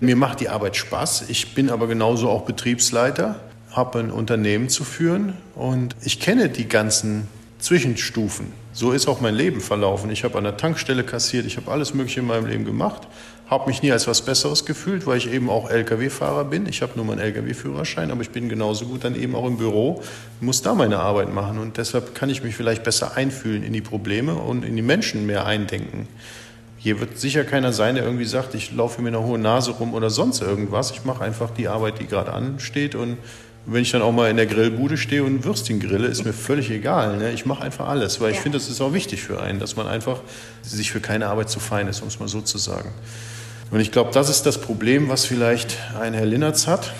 Mir 0.00 0.16
macht 0.16 0.40
die 0.40 0.48
Arbeit 0.48 0.76
Spaß. 0.76 1.24
Ich 1.28 1.54
bin 1.54 1.70
aber 1.70 1.86
genauso 1.88 2.28
auch 2.30 2.42
Betriebsleiter 2.42 3.40
habe 3.70 3.98
ein 3.98 4.10
Unternehmen 4.10 4.68
zu 4.68 4.84
führen 4.84 5.34
und 5.54 5.94
ich 6.02 6.20
kenne 6.20 6.48
die 6.48 6.68
ganzen 6.68 7.28
Zwischenstufen. 7.58 8.52
So 8.72 8.92
ist 8.92 9.08
auch 9.08 9.20
mein 9.20 9.34
Leben 9.34 9.60
verlaufen. 9.60 10.10
Ich 10.10 10.24
habe 10.24 10.38
an 10.38 10.44
der 10.44 10.56
Tankstelle 10.56 11.04
kassiert, 11.04 11.46
ich 11.46 11.56
habe 11.56 11.70
alles 11.70 11.94
Mögliche 11.94 12.20
in 12.20 12.26
meinem 12.26 12.46
Leben 12.46 12.64
gemacht, 12.64 13.08
habe 13.48 13.66
mich 13.68 13.82
nie 13.82 13.90
als 13.92 14.06
was 14.06 14.22
Besseres 14.22 14.66
gefühlt, 14.66 15.06
weil 15.06 15.16
ich 15.16 15.32
eben 15.32 15.48
auch 15.48 15.70
Lkw-Fahrer 15.70 16.44
bin. 16.44 16.66
Ich 16.66 16.82
habe 16.82 16.92
nur 16.96 17.04
meinen 17.06 17.20
Lkw-Führerschein, 17.20 18.10
aber 18.10 18.20
ich 18.20 18.30
bin 18.30 18.48
genauso 18.48 18.84
gut 18.84 19.04
dann 19.04 19.14
eben 19.14 19.34
auch 19.34 19.46
im 19.46 19.56
Büro, 19.56 20.02
muss 20.40 20.60
da 20.60 20.74
meine 20.74 20.98
Arbeit 20.98 21.32
machen 21.32 21.58
und 21.58 21.78
deshalb 21.78 22.14
kann 22.14 22.28
ich 22.28 22.42
mich 22.42 22.54
vielleicht 22.54 22.84
besser 22.84 23.16
einfühlen 23.16 23.62
in 23.62 23.72
die 23.72 23.80
Probleme 23.80 24.34
und 24.34 24.64
in 24.64 24.76
die 24.76 24.82
Menschen 24.82 25.26
mehr 25.26 25.46
eindenken. 25.46 26.08
Hier 26.76 27.00
wird 27.00 27.18
sicher 27.18 27.42
keiner 27.44 27.72
sein, 27.72 27.94
der 27.94 28.04
irgendwie 28.04 28.26
sagt, 28.26 28.54
ich 28.54 28.72
laufe 28.72 29.00
mir 29.02 29.08
eine 29.08 29.22
hohe 29.22 29.38
Nase 29.38 29.72
rum 29.72 29.94
oder 29.94 30.10
sonst 30.10 30.42
irgendwas. 30.42 30.92
Ich 30.92 31.04
mache 31.04 31.24
einfach 31.24 31.50
die 31.50 31.68
Arbeit, 31.68 31.98
die 31.98 32.06
gerade 32.06 32.32
ansteht 32.32 32.94
und 32.94 33.16
wenn 33.70 33.82
ich 33.82 33.90
dann 33.90 34.00
auch 34.00 34.12
mal 34.12 34.30
in 34.30 34.36
der 34.36 34.46
Grillbude 34.46 34.96
stehe 34.96 35.24
und 35.24 35.44
Würstchen 35.44 35.78
grille, 35.78 36.06
ist 36.06 36.24
mir 36.24 36.32
völlig 36.32 36.70
egal. 36.70 37.18
Ne? 37.18 37.32
Ich 37.32 37.44
mache 37.44 37.62
einfach 37.62 37.88
alles, 37.88 38.18
weil 38.18 38.32
ich 38.32 38.40
finde, 38.40 38.56
das 38.56 38.68
ist 38.70 38.80
auch 38.80 38.94
wichtig 38.94 39.22
für 39.22 39.42
einen, 39.42 39.58
dass 39.58 39.76
man 39.76 39.86
einfach 39.86 40.20
sich 40.62 40.90
für 40.90 41.00
keine 41.00 41.26
Arbeit 41.26 41.50
zu 41.50 41.60
fein 41.60 41.86
ist, 41.86 42.00
um 42.00 42.08
es 42.08 42.18
mal 42.18 42.28
so 42.28 42.40
zu 42.40 42.56
sagen. 42.56 42.90
Und 43.70 43.80
ich 43.80 43.92
glaube, 43.92 44.10
das 44.12 44.30
ist 44.30 44.46
das 44.46 44.60
Problem, 44.60 45.08
was 45.08 45.26
vielleicht 45.26 45.76
ein 46.00 46.14
Herr 46.14 46.26
Linnertz 46.26 46.66
hat, 46.66 46.94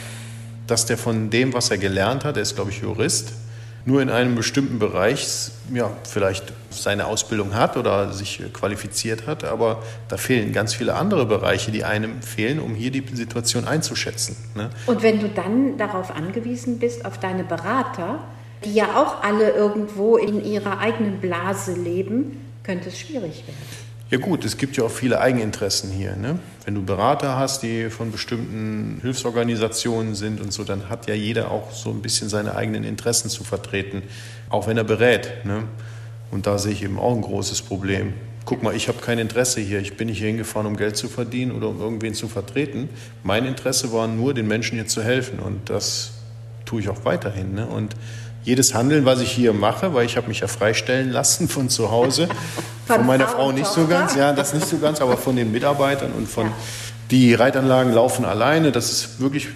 dass 0.67 0.85
der 0.85 0.99
von 0.99 1.31
dem, 1.31 1.55
was 1.55 1.71
er 1.71 1.79
gelernt 1.79 2.25
hat, 2.25 2.37
er 2.37 2.43
ist, 2.43 2.55
glaube 2.55 2.71
ich, 2.71 2.83
Jurist, 2.83 3.33
nur 3.87 4.03
in 4.03 4.11
einem 4.11 4.35
bestimmten 4.35 4.79
Bereich 4.79 5.27
ja, 5.73 5.91
vielleicht 6.05 6.53
seine 6.71 7.07
Ausbildung 7.07 7.55
hat 7.55 7.79
oder 7.79 8.13
sich 8.13 8.43
qualifiziert 8.53 9.27
hat, 9.27 9.45
aber 9.45 9.83
da 10.09 10.19
fehlen 10.19 10.53
ganz 10.53 10.75
viele 10.75 10.95
andere 10.95 11.25
Bereiche, 11.25 11.71
die 11.71 11.85
einem 11.85 12.21
fehlen, 12.21 12.61
um 12.61 12.75
hier 12.75 12.91
die 12.91 13.03
Situation 13.15 13.67
einzuschätzen. 13.67 14.37
Ne? 14.55 14.69
Und 14.87 15.03
wenn 15.03 15.21
du 15.21 15.29
dann 15.31 15.79
darauf 15.79 16.15
angewiesen 16.15 16.79
bist, 16.79 17.07
auf 17.07 17.19
deine 17.19 17.45
Berater, 17.45 18.19
die 18.65 18.75
ja 18.75 19.01
auch 19.01 19.23
alle 19.23 19.51
irgendwo 19.51 20.19
in 20.19 20.45
ihrer 20.45 20.81
eigenen 20.81 21.19
Blase 21.21 21.73
leben, 21.73 22.45
könnte 22.63 22.91
es 22.91 22.99
schwierig 22.99 23.45
werden. 23.47 23.88
Ja 24.11 24.17
gut, 24.17 24.47
es 24.47 24.57
gibt 24.57 24.79
ja 24.79 24.85
auch 24.85 24.91
viele 24.91 25.21
Eigeninteressen 25.21 25.91
hier. 25.91 26.17
Ne? 26.17 26.39
Wenn 26.65 26.75
du 26.75 26.83
Berater 26.83 27.37
hast, 27.37 27.63
die 27.63 27.91
von 27.91 28.11
bestimmten 28.11 29.01
Hilfsorganisationen 29.03 30.15
sind 30.15 30.41
und 30.41 30.51
so, 30.51 30.65
dann 30.65 30.89
hat 30.89 31.07
ja 31.09 31.15
jeder 31.15 31.51
auch 31.51 31.73
so 31.73 31.91
ein 31.91 32.01
bisschen 32.01 32.31
seine 32.31 32.57
eigenen 32.57 32.85
Interessen 32.85 33.29
zu 33.29 33.45
vertreten, 33.45 34.03
auch 34.49 34.67
wenn 34.67 34.79
er 34.79 34.85
berät. 34.85 35.45
Ne? 35.45 35.65
Und 36.31 36.47
da 36.47 36.57
sehe 36.57 36.73
ich 36.73 36.83
eben 36.83 36.99
auch 36.99 37.15
ein 37.15 37.21
großes 37.21 37.61
Problem. 37.61 38.15
Guck 38.47 38.63
mal, 38.63 38.75
ich 38.75 38.89
habe 38.89 38.99
kein 38.99 39.19
Interesse 39.19 39.61
hier. 39.61 39.79
Ich 39.79 39.99
bin 39.99 40.09
nicht 40.09 40.19
hier 40.19 40.29
hingefahren, 40.29 40.67
um 40.67 40.79
Geld 40.79 40.97
zu 40.97 41.09
verdienen 41.09 41.53
oder 41.53 41.69
um 41.69 41.79
irgendwen 41.79 42.15
zu 42.15 42.29
vertreten. 42.29 42.89
Mein 43.23 43.45
Interesse 43.45 43.93
war 43.93 44.09
nur, 44.09 44.33
den 44.33 44.49
Menschen 44.49 44.77
hier 44.77 44.87
zu 44.87 45.03
helfen. 45.03 45.39
Und 45.39 45.69
das 45.69 46.13
tue 46.65 46.81
ich 46.81 46.89
auch 46.89 47.05
weiterhin. 47.05 47.53
Ne? 47.53 47.67
Und 47.67 47.95
jedes 48.49 48.73
Handeln, 48.73 49.05
was 49.05 49.21
ich 49.21 49.31
hier 49.31 49.53
mache, 49.53 49.93
weil 49.93 50.07
ich 50.07 50.17
habe 50.17 50.29
mich 50.29 50.41
ja 50.41 50.47
freistellen 50.47 51.11
lassen 51.11 51.51
von 51.51 51.69
zu 51.69 51.91
Hause, 51.91 52.29
von, 52.87 53.05
meiner 53.05 53.29
Frau, 53.29 53.53
nicht 53.53 53.67
so 53.67 53.87
ganz, 53.87 54.17
ja, 54.17 54.33
das 54.33 54.55
nicht 54.55 54.67
so 54.67 54.79
ganz, 54.79 55.03
aber 55.03 55.19
von 55.19 55.37
den 55.37 55.53
Mitarbeitern 55.53 56.13
und 56.13 56.27
von 56.27 56.51
die 57.11 57.35
Reitanlagen 57.35 57.93
laufen 57.93 58.25
alleine. 58.25 58.73
Das 58.73 58.91
ist 58.91 59.21
wirklich 59.21 59.49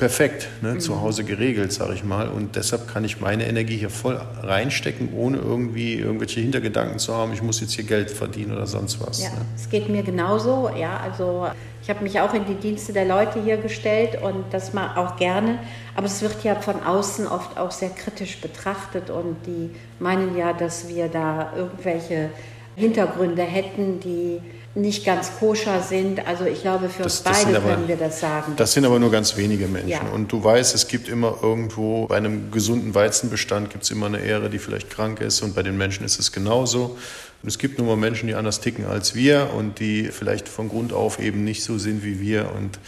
perfekt 0.00 0.48
ne, 0.62 0.72
mhm. 0.72 0.80
zu 0.80 1.00
Hause 1.00 1.22
geregelt, 1.22 1.72
sage 1.72 1.94
ich 1.94 2.02
mal. 2.02 2.28
Und 2.28 2.56
deshalb 2.56 2.88
kann 2.88 3.04
ich 3.04 3.20
meine 3.20 3.46
Energie 3.46 3.76
hier 3.76 3.90
voll 3.90 4.20
reinstecken, 4.42 5.10
ohne 5.14 5.36
irgendwie 5.36 5.94
irgendwelche 5.94 6.40
Hintergedanken 6.40 6.98
zu 6.98 7.14
haben, 7.14 7.32
ich 7.32 7.42
muss 7.42 7.60
jetzt 7.60 7.74
hier 7.74 7.84
Geld 7.84 8.10
verdienen 8.10 8.52
oder 8.52 8.66
sonst 8.66 8.98
was. 9.06 9.22
Ja, 9.22 9.28
ne? 9.28 9.44
es 9.54 9.68
geht 9.68 9.88
mir 9.88 10.02
genauso. 10.02 10.70
Ja, 10.76 10.98
also 10.98 11.46
ich 11.82 11.90
habe 11.90 12.02
mich 12.02 12.18
auch 12.18 12.34
in 12.34 12.46
die 12.46 12.54
Dienste 12.54 12.92
der 12.92 13.04
Leute 13.04 13.42
hier 13.42 13.58
gestellt 13.58 14.20
und 14.20 14.44
das 14.50 14.72
mal 14.72 14.96
auch 14.96 15.16
gerne. 15.16 15.58
Aber 15.94 16.06
es 16.06 16.22
wird 16.22 16.42
ja 16.42 16.54
von 16.56 16.82
außen 16.82 17.26
oft 17.28 17.58
auch 17.58 17.70
sehr 17.70 17.90
kritisch 17.90 18.40
betrachtet 18.40 19.10
und 19.10 19.36
die 19.46 19.70
meinen 19.98 20.36
ja, 20.36 20.52
dass 20.54 20.88
wir 20.88 21.08
da 21.08 21.52
irgendwelche 21.54 22.30
Hintergründe 22.74 23.42
hätten, 23.42 24.00
die 24.00 24.40
nicht 24.74 25.04
ganz 25.04 25.32
koscher 25.38 25.82
sind. 25.82 26.26
Also 26.26 26.44
ich 26.44 26.62
glaube, 26.62 26.88
für 26.88 27.02
das, 27.02 27.20
uns 27.20 27.22
beide 27.22 27.56
aber, 27.56 27.70
können 27.70 27.88
wir 27.88 27.96
das 27.96 28.20
sagen. 28.20 28.52
Das 28.56 28.72
sind 28.72 28.84
aber 28.84 28.98
nur 29.00 29.10
ganz 29.10 29.36
wenige 29.36 29.66
Menschen. 29.66 29.88
Ja. 29.88 30.02
Und 30.14 30.30
du 30.30 30.42
weißt, 30.42 30.74
es 30.74 30.86
gibt 30.86 31.08
immer 31.08 31.38
irgendwo, 31.42 32.06
bei 32.06 32.16
einem 32.16 32.52
gesunden 32.52 32.94
Weizenbestand 32.94 33.70
gibt 33.70 33.84
es 33.84 33.90
immer 33.90 34.06
eine 34.06 34.20
Ehre, 34.20 34.48
die 34.48 34.58
vielleicht 34.58 34.88
krank 34.90 35.20
ist. 35.20 35.42
Und 35.42 35.54
bei 35.54 35.62
den 35.62 35.76
Menschen 35.76 36.04
ist 36.04 36.20
es 36.20 36.30
genauso. 36.30 36.96
Und 37.42 37.48
es 37.48 37.58
gibt 37.58 37.78
nun 37.78 37.88
mal 37.88 37.96
Menschen, 37.96 38.28
die 38.28 38.34
anders 38.34 38.60
ticken 38.60 38.86
als 38.86 39.14
wir 39.14 39.50
und 39.56 39.80
die 39.80 40.04
vielleicht 40.04 40.48
von 40.48 40.68
Grund 40.68 40.92
auf 40.92 41.18
eben 41.18 41.42
nicht 41.42 41.64
so 41.64 41.78
sind 41.78 42.04
wie 42.04 42.20
wir. 42.20 42.52
Und 42.54 42.78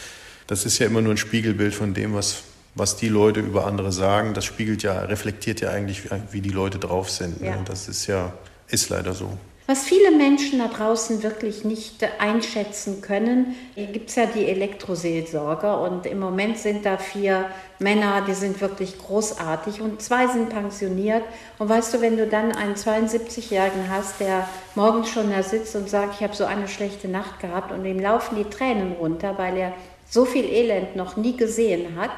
das 0.46 0.64
ist 0.64 0.78
ja 0.78 0.86
immer 0.86 1.00
nur 1.00 1.14
ein 1.14 1.18
Spiegelbild 1.18 1.74
von 1.74 1.94
dem, 1.94 2.14
was, 2.14 2.42
was 2.76 2.96
die 2.96 3.08
Leute 3.08 3.40
über 3.40 3.66
andere 3.66 3.90
sagen. 3.90 4.34
Das 4.34 4.44
spiegelt 4.44 4.84
ja, 4.84 5.00
reflektiert 5.00 5.60
ja 5.60 5.70
eigentlich, 5.70 6.02
wie 6.30 6.40
die 6.42 6.50
Leute 6.50 6.78
drauf 6.78 7.10
sind. 7.10 7.40
Ja. 7.40 7.56
Und 7.56 7.68
das 7.68 7.88
ist 7.88 8.06
ja, 8.06 8.32
ist 8.68 8.88
leider 8.88 9.14
so. 9.14 9.36
Was 9.68 9.84
viele 9.84 10.10
Menschen 10.10 10.58
da 10.58 10.66
draußen 10.66 11.22
wirklich 11.22 11.64
nicht 11.64 12.04
einschätzen 12.18 13.00
können, 13.00 13.54
gibt 13.76 14.10
es 14.10 14.16
ja 14.16 14.26
die 14.26 14.46
Elektroseelsorger 14.46 15.80
und 15.80 16.04
im 16.04 16.18
Moment 16.18 16.58
sind 16.58 16.84
da 16.84 16.96
vier 16.96 17.46
Männer, 17.78 18.24
die 18.26 18.34
sind 18.34 18.60
wirklich 18.60 18.98
großartig 18.98 19.80
und 19.80 20.02
zwei 20.02 20.26
sind 20.26 20.48
pensioniert. 20.48 21.22
Und 21.58 21.68
weißt 21.68 21.94
du, 21.94 22.00
wenn 22.00 22.16
du 22.16 22.26
dann 22.26 22.50
einen 22.50 22.74
72-Jährigen 22.74 23.88
hast, 23.88 24.18
der 24.18 24.48
morgens 24.74 25.10
schon 25.10 25.30
da 25.30 25.44
sitzt 25.44 25.76
und 25.76 25.88
sagt, 25.88 26.16
ich 26.16 26.24
habe 26.24 26.34
so 26.34 26.44
eine 26.44 26.66
schlechte 26.66 27.06
Nacht 27.06 27.38
gehabt 27.38 27.70
und 27.70 27.84
ihm 27.84 28.00
laufen 28.00 28.36
die 28.36 28.50
Tränen 28.50 28.94
runter, 28.94 29.38
weil 29.38 29.56
er 29.56 29.72
so 30.10 30.24
viel 30.24 30.44
Elend 30.44 30.96
noch 30.96 31.16
nie 31.16 31.36
gesehen 31.36 31.96
hat, 31.96 32.10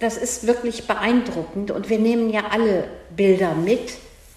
das 0.00 0.18
ist 0.18 0.46
wirklich 0.46 0.86
beeindruckend 0.86 1.70
und 1.70 1.88
wir 1.88 1.98
nehmen 1.98 2.30
ja 2.30 2.42
alle 2.50 2.84
Bilder 3.16 3.54
mit 3.54 3.92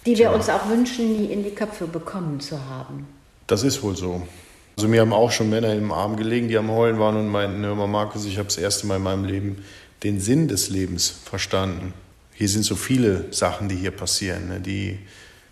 die 0.06 0.18
wir 0.18 0.32
uns 0.32 0.50
auch 0.50 0.70
wünschen, 0.70 1.18
nie 1.18 1.26
in 1.26 1.44
die 1.44 1.52
Köpfe 1.52 1.88
bekommen 1.88 2.40
zu 2.40 2.66
haben. 2.66 3.08
Das 3.48 3.64
ist 3.64 3.84
wohl 3.84 3.96
so. 3.96 4.28
Also 4.76 4.88
mir 4.88 5.02
haben 5.02 5.14
auch 5.14 5.32
schon 5.32 5.50
Männer 5.50 5.74
im 5.74 5.92
Arm 5.92 6.16
gelegen, 6.16 6.48
die 6.48 6.58
am 6.58 6.72
Heulen 6.72 7.00
waren 7.00 7.16
und 7.16 7.28
meinten, 7.28 7.64
hör 7.64 7.76
mal 7.76 7.88
Markus, 7.88 8.26
ich 8.26 8.38
habe 8.38 8.48
das 8.48 8.58
erste 8.58 8.88
Mal 8.88 8.98
in 8.98 9.04
meinem 9.04 9.26
Leben 9.26 9.64
den 10.04 10.20
Sinn 10.20 10.48
des 10.48 10.70
Lebens 10.70 11.10
verstanden. 11.10 11.94
Hier 12.34 12.50
sind 12.50 12.64
so 12.64 12.76
viele 12.76 13.32
Sachen, 13.32 13.70
die 13.70 13.76
hier 13.76 13.92
passieren, 13.92 14.48
ne, 14.48 14.60
die 14.60 15.00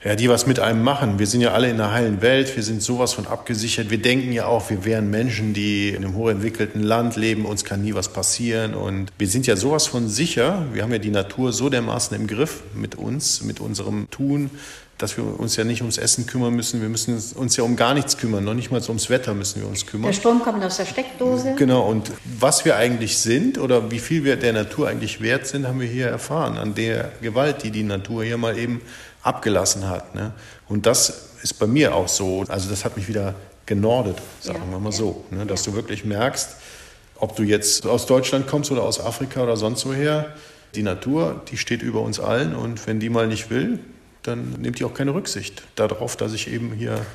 ja, 0.03 0.15
die 0.15 0.29
was 0.29 0.47
mit 0.47 0.59
einem 0.59 0.83
machen. 0.83 1.19
Wir 1.19 1.27
sind 1.27 1.41
ja 1.41 1.51
alle 1.51 1.69
in 1.69 1.79
einer 1.79 1.91
heilen 1.91 2.21
Welt, 2.21 2.55
wir 2.55 2.63
sind 2.63 2.81
sowas 2.81 3.13
von 3.13 3.27
abgesichert. 3.27 3.91
Wir 3.91 4.01
denken 4.01 4.31
ja 4.31 4.47
auch, 4.47 4.69
wir 4.71 4.83
wären 4.83 5.11
Menschen, 5.11 5.53
die 5.53 5.89
in 5.89 5.97
einem 5.97 6.15
hochentwickelten 6.15 6.81
Land 6.81 7.15
leben, 7.17 7.45
uns 7.45 7.65
kann 7.65 7.83
nie 7.83 7.93
was 7.93 8.09
passieren. 8.09 8.73
Und 8.73 9.11
wir 9.19 9.27
sind 9.27 9.45
ja 9.45 9.55
sowas 9.55 9.85
von 9.85 10.09
sicher. 10.09 10.65
Wir 10.73 10.81
haben 10.81 10.91
ja 10.91 10.97
die 10.97 11.11
Natur 11.11 11.53
so 11.53 11.69
dermaßen 11.69 12.17
im 12.17 12.25
Griff 12.25 12.63
mit 12.73 12.95
uns, 12.95 13.43
mit 13.43 13.59
unserem 13.59 14.09
Tun, 14.09 14.49
dass 14.97 15.17
wir 15.17 15.39
uns 15.39 15.55
ja 15.55 15.63
nicht 15.63 15.81
ums 15.81 15.99
Essen 15.99 16.25
kümmern 16.25 16.53
müssen. 16.55 16.81
Wir 16.81 16.89
müssen 16.89 17.21
uns 17.35 17.55
ja 17.55 17.63
um 17.63 17.75
gar 17.75 17.93
nichts 17.93 18.17
kümmern, 18.17 18.43
noch 18.43 18.53
nicht 18.55 18.71
mal 18.71 18.81
so 18.81 18.89
ums 18.89 19.09
Wetter 19.09 19.35
müssen 19.35 19.61
wir 19.61 19.67
uns 19.67 19.85
kümmern. 19.85 20.11
Der 20.11 20.17
Strom 20.17 20.41
kommt 20.41 20.63
aus 20.63 20.77
der 20.77 20.85
Steckdose. 20.85 21.55
Genau, 21.57 21.87
und 21.87 22.11
was 22.39 22.65
wir 22.65 22.75
eigentlich 22.75 23.17
sind 23.17 23.59
oder 23.59 23.91
wie 23.91 23.99
viel 23.99 24.23
wir 24.23 24.35
der 24.35 24.53
Natur 24.53 24.87
eigentlich 24.87 25.21
wert 25.21 25.45
sind, 25.45 25.67
haben 25.67 25.79
wir 25.79 25.87
hier 25.87 26.07
erfahren, 26.07 26.57
an 26.57 26.73
der 26.75 27.11
Gewalt, 27.21 27.63
die 27.63 27.71
die 27.71 27.83
Natur 27.83 28.23
hier 28.23 28.37
mal 28.37 28.57
eben 28.57 28.81
abgelassen 29.23 29.87
hat. 29.87 30.15
Ne? 30.15 30.31
Und 30.67 30.85
das 30.85 31.29
ist 31.41 31.59
bei 31.59 31.67
mir 31.67 31.95
auch 31.95 32.07
so. 32.07 32.43
Also 32.47 32.69
das 32.69 32.85
hat 32.85 32.97
mich 32.97 33.07
wieder 33.07 33.35
genordet, 33.65 34.17
sagen 34.39 34.63
ja, 34.65 34.71
wir 34.71 34.79
mal 34.79 34.89
ja. 34.91 34.97
so. 34.97 35.23
Ne? 35.31 35.45
Dass 35.45 35.65
ja. 35.65 35.71
du 35.71 35.77
wirklich 35.77 36.05
merkst, 36.05 36.55
ob 37.15 37.35
du 37.35 37.43
jetzt 37.43 37.85
aus 37.85 38.05
Deutschland 38.05 38.47
kommst 38.47 38.71
oder 38.71 38.83
aus 38.83 38.99
Afrika 38.99 39.43
oder 39.43 39.55
sonst 39.55 39.85
woher, 39.85 40.33
die 40.75 40.83
Natur, 40.83 41.41
die 41.51 41.57
steht 41.57 41.81
über 41.81 42.01
uns 42.01 42.19
allen 42.19 42.55
und 42.55 42.87
wenn 42.87 42.99
die 42.99 43.09
mal 43.09 43.27
nicht 43.27 43.49
will, 43.49 43.79
dann 44.23 44.53
nimmt 44.59 44.79
die 44.79 44.85
auch 44.85 44.93
keine 44.93 45.13
Rücksicht 45.13 45.63
darauf, 45.75 46.15
dass 46.15 46.33
ich 46.33 46.51
eben 46.51 46.73
hier 46.73 47.05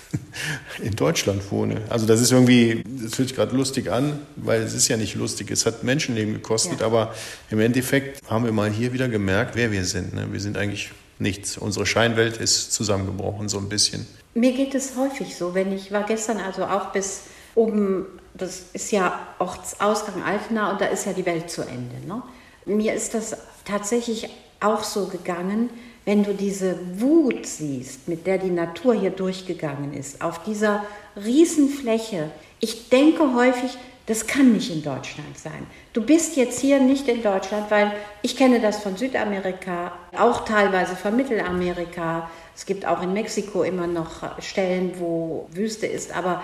in 0.82 0.94
Deutschland 0.94 1.50
wohne. 1.50 1.80
Also 1.88 2.06
das 2.06 2.20
ist 2.20 2.32
irgendwie, 2.32 2.84
das 2.86 3.14
fühlt 3.14 3.28
sich 3.28 3.36
gerade 3.36 3.56
lustig 3.56 3.90
an, 3.90 4.18
weil 4.36 4.60
es 4.62 4.74
ist 4.74 4.88
ja 4.88 4.96
nicht 4.96 5.14
lustig. 5.14 5.50
Es 5.50 5.66
hat 5.66 5.84
Menschenleben 5.84 6.34
gekostet, 6.34 6.80
ja. 6.80 6.86
aber 6.86 7.14
im 7.50 7.60
Endeffekt 7.60 8.20
haben 8.28 8.44
wir 8.44 8.52
mal 8.52 8.70
hier 8.70 8.92
wieder 8.92 9.08
gemerkt, 9.08 9.56
wer 9.56 9.72
wir 9.72 9.84
sind. 9.84 10.14
Ne? 10.14 10.28
Wir 10.30 10.40
sind 10.40 10.56
eigentlich 10.56 10.90
nichts. 11.22 11.56
Unsere 11.56 11.86
Scheinwelt 11.86 12.36
ist 12.36 12.72
zusammengebrochen 12.72 13.48
so 13.48 13.58
ein 13.58 13.68
bisschen. 13.68 14.06
Mir 14.34 14.52
geht 14.52 14.74
es 14.74 14.96
häufig 14.96 15.36
so, 15.36 15.54
wenn 15.54 15.72
ich 15.72 15.92
war 15.92 16.04
gestern 16.04 16.38
also 16.38 16.64
auch 16.64 16.92
bis 16.92 17.22
oben, 17.54 18.06
das 18.34 18.64
ist 18.72 18.92
ja 18.92 19.18
Ortsausgang 19.38 20.22
Altena 20.22 20.72
und 20.72 20.80
da 20.80 20.86
ist 20.86 21.06
ja 21.06 21.12
die 21.12 21.26
Welt 21.26 21.50
zu 21.50 21.62
Ende. 21.62 22.06
Ne? 22.06 22.22
Mir 22.64 22.94
ist 22.94 23.14
das 23.14 23.36
tatsächlich 23.64 24.28
auch 24.60 24.84
so 24.84 25.06
gegangen, 25.06 25.70
wenn 26.04 26.24
du 26.24 26.34
diese 26.34 26.78
Wut 26.96 27.46
siehst, 27.46 28.08
mit 28.08 28.26
der 28.26 28.38
die 28.38 28.50
Natur 28.50 28.94
hier 28.94 29.10
durchgegangen 29.10 29.92
ist, 29.92 30.20
auf 30.20 30.42
dieser 30.42 30.84
Riesenfläche. 31.16 32.30
Ich 32.58 32.88
denke 32.88 33.34
häufig, 33.34 33.76
das 34.12 34.26
kann 34.26 34.52
nicht 34.52 34.70
in 34.70 34.82
Deutschland 34.82 35.38
sein. 35.38 35.66
Du 35.94 36.04
bist 36.04 36.36
jetzt 36.36 36.60
hier 36.60 36.80
nicht 36.80 37.08
in 37.08 37.22
Deutschland, 37.22 37.70
weil 37.70 37.92
ich 38.20 38.36
kenne 38.36 38.60
das 38.60 38.82
von 38.82 38.98
Südamerika, 38.98 39.92
auch 40.14 40.44
teilweise 40.44 40.96
von 40.96 41.16
Mittelamerika. 41.16 42.28
Es 42.54 42.66
gibt 42.66 42.84
auch 42.84 43.02
in 43.02 43.14
Mexiko 43.14 43.62
immer 43.62 43.86
noch 43.86 44.38
Stellen, 44.42 44.92
wo 44.98 45.48
Wüste 45.52 45.86
ist, 45.86 46.14
aber 46.14 46.42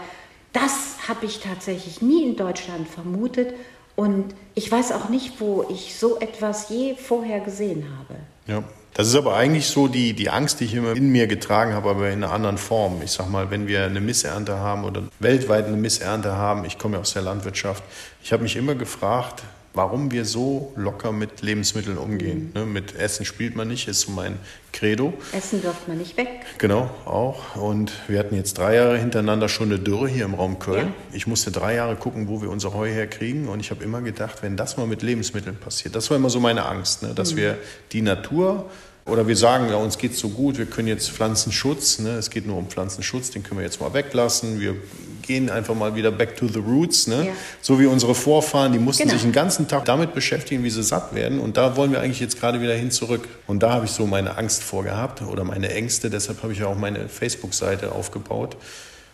das 0.55 0.97
habe 1.09 1.27
ich 1.27 1.41
tatsächlich 1.41 2.01
nie 2.01 2.25
in 2.25 2.37
Deutschland 2.37 2.89
vermutet 2.89 3.53
und 3.97 4.35
ich 4.55 4.73
weiß 4.73 4.93
auch 4.93 5.11
nicht, 5.11 5.39
wo 5.39 5.67
ich 5.69 5.99
so 5.99 6.19
etwas 6.21 6.71
je 6.71 6.95
vorher 6.95 7.41
gesehen 7.41 7.87
habe. 7.99 8.15
Ja, 8.47 8.65
das 8.95 9.09
ist 9.09 9.15
aber 9.15 9.37
eigentlich 9.37 9.67
so 9.67 9.87
die, 9.87 10.13
die 10.13 10.29
Angst, 10.29 10.61
die 10.61 10.65
ich 10.65 10.75
immer 10.75 10.93
in 10.93 11.11
mir 11.11 11.27
getragen 11.27 11.73
habe, 11.73 11.91
aber 11.91 12.09
in 12.11 12.25
einer 12.25 12.33
anderen 12.33 12.59
Form. 12.59 13.01
Ich 13.03 13.13
sag 13.13 13.29
mal, 13.31 13.51
wenn 13.51 13.69
wir 13.69 13.85
eine 13.85 14.01
Missernte 14.01 14.59
haben 14.59 14.85
oder 14.85 15.03
weltweit 15.21 15.67
eine 15.67 15.77
Missernte 15.77 16.35
haben, 16.35 16.65
ich 16.65 16.79
komme 16.79 16.95
ja 16.95 17.01
aus 17.01 17.13
der 17.13 17.23
Landwirtschaft, 17.23 17.83
ich 18.23 18.33
habe 18.33 18.43
mich 18.43 18.57
immer 18.57 18.75
gefragt, 18.75 19.45
warum 19.79 20.11
wir 20.11 20.25
so 20.25 20.73
locker 20.75 21.13
mit 21.13 21.41
Lebensmitteln 21.41 21.99
umgehen. 21.99 22.51
Mhm. 22.53 22.61
Ne, 22.61 22.67
mit 22.67 22.97
Essen 22.97 23.25
spielt 23.25 23.55
man 23.55 23.69
nicht, 23.69 23.87
ist 23.87 24.01
so 24.01 24.11
mein 24.11 24.37
Credo. 24.73 25.15
Essen 25.31 25.63
wirft 25.63 25.87
man 25.87 25.99
nicht 25.99 26.17
weg. 26.17 26.29
Genau, 26.59 26.91
auch. 27.05 27.55
Und 27.55 27.93
wir 28.09 28.19
hatten 28.19 28.35
jetzt 28.35 28.59
drei 28.59 28.75
Jahre 28.75 28.99
hintereinander 28.99 29.49
schon 29.49 29.69
eine 29.71 29.79
Dürre 29.79 30.09
hier 30.09 30.25
im 30.25 30.35
Raum 30.35 30.59
Köln. 30.59 30.89
Ja. 30.89 31.17
Ich 31.17 31.29
musste 31.29 31.53
drei 31.53 31.77
Jahre 31.77 31.95
gucken, 31.95 32.27
wo 32.27 32.43
wir 32.43 32.51
unser 32.51 32.75
Heu 32.75 32.89
herkriegen. 32.89 33.49
Und 33.49 33.61
ich 33.61 33.71
habe 33.71 33.85
immer 33.85 34.03
gedacht, 34.03 34.43
wenn 34.43 34.57
das 34.57 34.77
mal 34.77 34.89
mit 34.89 35.03
Lebensmitteln 35.03 35.55
passiert, 35.55 35.95
das 35.95 36.11
war 36.11 36.17
immer 36.17 36.29
so 36.29 36.41
meine 36.41 36.67
Angst, 36.67 37.05
ne, 37.05 37.15
dass 37.15 37.35
mhm. 37.35 37.37
wir 37.37 37.59
die 37.93 38.03
Natur 38.03 38.69
oder 39.09 39.27
wir 39.27 39.37
sagen, 39.37 39.69
ja, 39.71 39.77
uns 39.77 39.99
geht 39.99 40.13
es 40.13 40.19
so 40.19 40.29
gut, 40.29 40.59
wir 40.59 40.67
können 40.67 40.89
jetzt 40.89 41.11
Pflanzenschutz, 41.11 41.99
ne? 41.99 42.11
es 42.11 42.31
geht 42.31 42.47
nur 42.47 42.57
um 42.57 42.69
Pflanzenschutz, 42.69 43.31
den 43.31 43.43
können 43.43 43.61
wir 43.61 43.65
jetzt 43.65 43.81
mal 43.81 43.93
weglassen. 43.95 44.61
Wir 44.61 44.77
gehen 45.23 45.51
einfach 45.51 45.75
mal 45.75 45.95
wieder 45.95 46.11
back 46.11 46.37
to 46.37 46.49
the 46.49 46.59
roots. 46.59 47.07
Ne? 47.07 47.27
Ja. 47.27 47.33
So 47.61 47.79
wie 47.79 47.87
unsere 47.87 48.15
Vorfahren, 48.15 48.73
die 48.73 48.79
mussten 48.79 49.05
genau. 49.05 49.15
sich 49.15 49.23
den 49.23 49.33
ganzen 49.33 49.69
Tag 49.69 49.85
damit 49.85 50.15
beschäftigen, 50.15 50.65
wie 50.65 50.71
sie 50.71 50.83
satt 50.83 51.15
werden. 51.15 51.39
Und 51.39 51.57
da 51.57 51.77
wollen 51.77 51.93
wir 51.93 52.01
eigentlich 52.01 52.21
jetzt 52.21 52.41
gerade 52.41 52.61
wieder 52.61 52.75
hin 52.75 52.91
zurück. 52.91 53.29
Und 53.47 53.63
da 53.63 53.73
habe 53.73 53.85
ich 53.85 53.93
so 53.93 54.07
meine 54.07 54.37
Angst 54.39 54.63
vorgehabt 54.63 55.23
oder 55.23 55.45
meine 55.45 55.73
Ängste. 55.73 56.11
Deshalb 56.11 56.43
habe 56.43 56.53
ich 56.53 56.61
ja 56.61 56.67
auch 56.67 56.77
meine 56.77 57.09
Facebook-Seite 57.09 57.93
aufgebaut. 57.93 58.57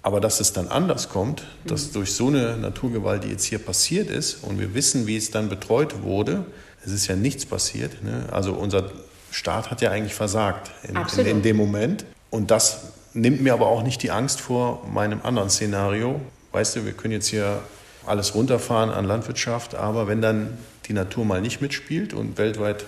Aber 0.02 0.20
dass 0.20 0.38
es 0.38 0.52
dann 0.52 0.68
anders 0.68 1.08
kommt, 1.08 1.44
dass 1.66 1.88
mhm. 1.88 1.92
durch 1.94 2.12
so 2.12 2.28
eine 2.28 2.56
Naturgewalt, 2.58 3.24
die 3.24 3.28
jetzt 3.28 3.44
hier 3.44 3.58
passiert 3.58 4.08
ist, 4.08 4.44
und 4.44 4.60
wir 4.60 4.74
wissen, 4.74 5.06
wie 5.06 5.16
es 5.16 5.30
dann 5.30 5.48
betreut 5.48 6.02
wurde, 6.02 6.44
es 6.86 6.92
ist 6.92 7.06
ja 7.06 7.16
nichts 7.16 7.46
passiert. 7.46 8.04
Ne? 8.04 8.26
Also 8.30 8.52
unser 8.52 8.90
Staat 9.34 9.72
hat 9.72 9.80
ja 9.80 9.90
eigentlich 9.90 10.14
versagt 10.14 10.70
in, 10.84 10.96
in, 11.18 11.26
in 11.26 11.42
dem 11.42 11.56
Moment. 11.56 12.04
Und 12.30 12.52
das 12.52 12.92
nimmt 13.14 13.40
mir 13.40 13.52
aber 13.52 13.66
auch 13.66 13.82
nicht 13.82 14.00
die 14.04 14.12
Angst 14.12 14.40
vor 14.40 14.86
meinem 14.92 15.22
anderen 15.24 15.50
Szenario. 15.50 16.20
Weißt 16.52 16.76
du, 16.76 16.84
wir 16.84 16.92
können 16.92 17.14
jetzt 17.14 17.26
hier 17.26 17.58
alles 18.06 18.36
runterfahren 18.36 18.90
an 18.90 19.04
Landwirtschaft, 19.04 19.74
aber 19.74 20.06
wenn 20.06 20.22
dann 20.22 20.56
die 20.86 20.92
Natur 20.92 21.24
mal 21.24 21.40
nicht 21.40 21.60
mitspielt 21.60 22.14
und 22.14 22.38
weltweit 22.38 22.84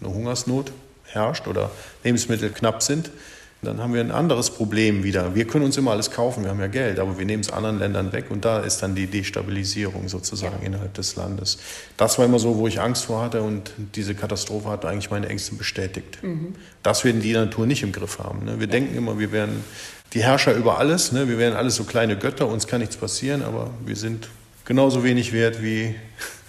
eine 0.00 0.14
Hungersnot 0.14 0.70
herrscht 1.04 1.48
oder 1.48 1.68
Lebensmittel 2.04 2.50
knapp 2.50 2.80
sind, 2.80 3.10
dann 3.60 3.80
haben 3.80 3.92
wir 3.92 4.00
ein 4.00 4.12
anderes 4.12 4.50
Problem 4.50 5.02
wieder. 5.02 5.34
Wir 5.34 5.44
können 5.44 5.64
uns 5.64 5.76
immer 5.76 5.90
alles 5.90 6.12
kaufen, 6.12 6.44
wir 6.44 6.50
haben 6.50 6.60
ja 6.60 6.68
Geld, 6.68 7.00
aber 7.00 7.18
wir 7.18 7.26
nehmen 7.26 7.40
es 7.40 7.50
anderen 7.50 7.80
Ländern 7.80 8.12
weg 8.12 8.26
und 8.30 8.44
da 8.44 8.60
ist 8.60 8.82
dann 8.82 8.94
die 8.94 9.08
Destabilisierung 9.08 10.08
sozusagen 10.08 10.58
ja. 10.60 10.66
innerhalb 10.66 10.94
des 10.94 11.16
Landes. 11.16 11.58
Das 11.96 12.18
war 12.18 12.24
immer 12.24 12.38
so, 12.38 12.56
wo 12.56 12.68
ich 12.68 12.80
Angst 12.80 13.06
vor 13.06 13.20
hatte 13.20 13.42
und 13.42 13.72
diese 13.96 14.14
Katastrophe 14.14 14.68
hat 14.68 14.84
eigentlich 14.84 15.10
meine 15.10 15.28
Ängste 15.28 15.56
bestätigt. 15.56 16.22
Mhm. 16.22 16.54
Das 16.84 17.04
werden 17.04 17.20
die 17.20 17.32
Natur 17.32 17.66
nicht 17.66 17.82
im 17.82 17.90
Griff 17.90 18.20
haben. 18.20 18.44
Ne? 18.44 18.60
Wir 18.60 18.66
ja. 18.66 18.72
denken 18.72 18.96
immer, 18.96 19.18
wir 19.18 19.32
wären 19.32 19.64
die 20.12 20.22
Herrscher 20.22 20.54
über 20.54 20.78
alles, 20.78 21.10
ne? 21.10 21.28
wir 21.28 21.38
wären 21.38 21.54
alles 21.54 21.74
so 21.74 21.82
kleine 21.82 22.16
Götter, 22.16 22.46
uns 22.46 22.68
kann 22.68 22.80
nichts 22.80 22.96
passieren, 22.96 23.42
aber 23.42 23.70
wir 23.84 23.96
sind 23.96 24.28
genauso 24.66 25.02
wenig 25.02 25.32
wert 25.32 25.60
wie 25.60 25.96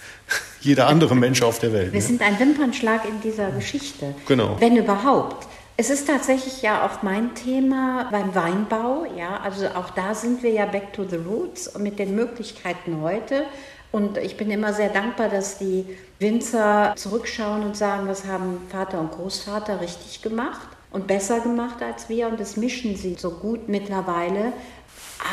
jeder 0.61 0.85
andere 0.85 1.15
Mensch 1.15 1.41
auf 1.41 1.57
der 1.57 1.73
Welt. 1.73 1.91
Wir 1.91 2.01
ne? 2.01 2.05
sind 2.05 2.21
ein 2.21 2.39
Wimpernschlag 2.39 3.01
in 3.05 3.19
dieser 3.19 3.49
Geschichte. 3.49 4.13
Genau. 4.27 4.57
Wenn 4.59 4.77
überhaupt. 4.77 5.47
Es 5.79 5.89
ist 5.89 6.07
tatsächlich 6.07 6.61
ja 6.61 6.85
auch 6.85 7.03
mein 7.03 7.35
Thema 7.35 8.09
beim 8.11 8.35
Weinbau. 8.35 9.05
Ja, 9.15 9.39
also 9.41 9.65
auch 9.67 9.91
da 9.91 10.13
sind 10.13 10.43
wir 10.43 10.51
ja 10.51 10.65
back 10.65 10.91
to 10.91 11.05
the 11.05 11.15
roots 11.15 11.73
mit 11.77 11.99
den 11.99 12.15
Möglichkeiten 12.15 12.99
heute. 12.99 13.45
Und 13.93 14.17
ich 14.17 14.35
bin 14.35 14.51
immer 14.51 14.73
sehr 14.73 14.89
dankbar, 14.89 15.29
dass 15.29 15.57
die 15.57 15.85
Winzer 16.19 16.95
zurückschauen 16.97 17.63
und 17.63 17.77
sagen, 17.77 18.09
was 18.09 18.25
haben 18.25 18.67
Vater 18.69 18.99
und 18.99 19.13
Großvater 19.13 19.79
richtig 19.79 20.21
gemacht 20.21 20.67
und 20.91 21.07
besser 21.07 21.39
gemacht 21.39 21.81
als 21.81 22.09
wir. 22.09 22.27
Und 22.27 22.41
das 22.41 22.57
mischen 22.57 22.97
sie 22.97 23.15
so 23.17 23.31
gut 23.31 23.69
mittlerweile. 23.69 24.51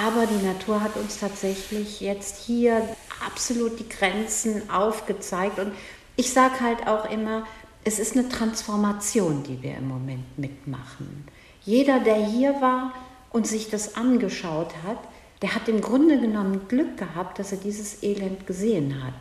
Aber 0.07 0.27
die 0.27 0.47
Natur 0.47 0.81
hat 0.81 0.95
uns 0.95 1.19
tatsächlich 1.19 2.01
jetzt 2.01 2.45
hier 2.45 2.89
absolut 3.27 3.81
die 3.81 3.89
Grenzen 3.89 4.71
aufgezeigt. 4.71 5.59
Und 5.59 5.73
ich 6.15 6.33
sage 6.33 6.61
halt 6.61 6.87
auch 6.87 7.11
immer, 7.11 7.43
es 7.87 8.01
ist 8.01 8.17
eine 8.17 8.29
Transformation, 8.29 9.45
die 9.45 9.63
wir 9.63 9.77
im 9.77 9.87
Moment 9.87 10.37
mitmachen. 10.37 11.25
Jeder, 11.63 12.01
der 12.01 12.17
hier 12.17 12.61
war 12.61 12.93
und 13.31 13.47
sich 13.47 13.71
das 13.71 13.95
angeschaut 13.95 14.75
hat, 14.85 14.99
der 15.41 15.55
hat 15.55 15.69
im 15.69 15.81
Grunde 15.81 16.21
genommen 16.21 16.67
Glück 16.67 16.97
gehabt, 16.97 17.39
dass 17.39 17.53
er 17.53 17.59
dieses 17.59 18.03
Elend 18.03 18.45
gesehen 18.45 19.05
hat. 19.05 19.15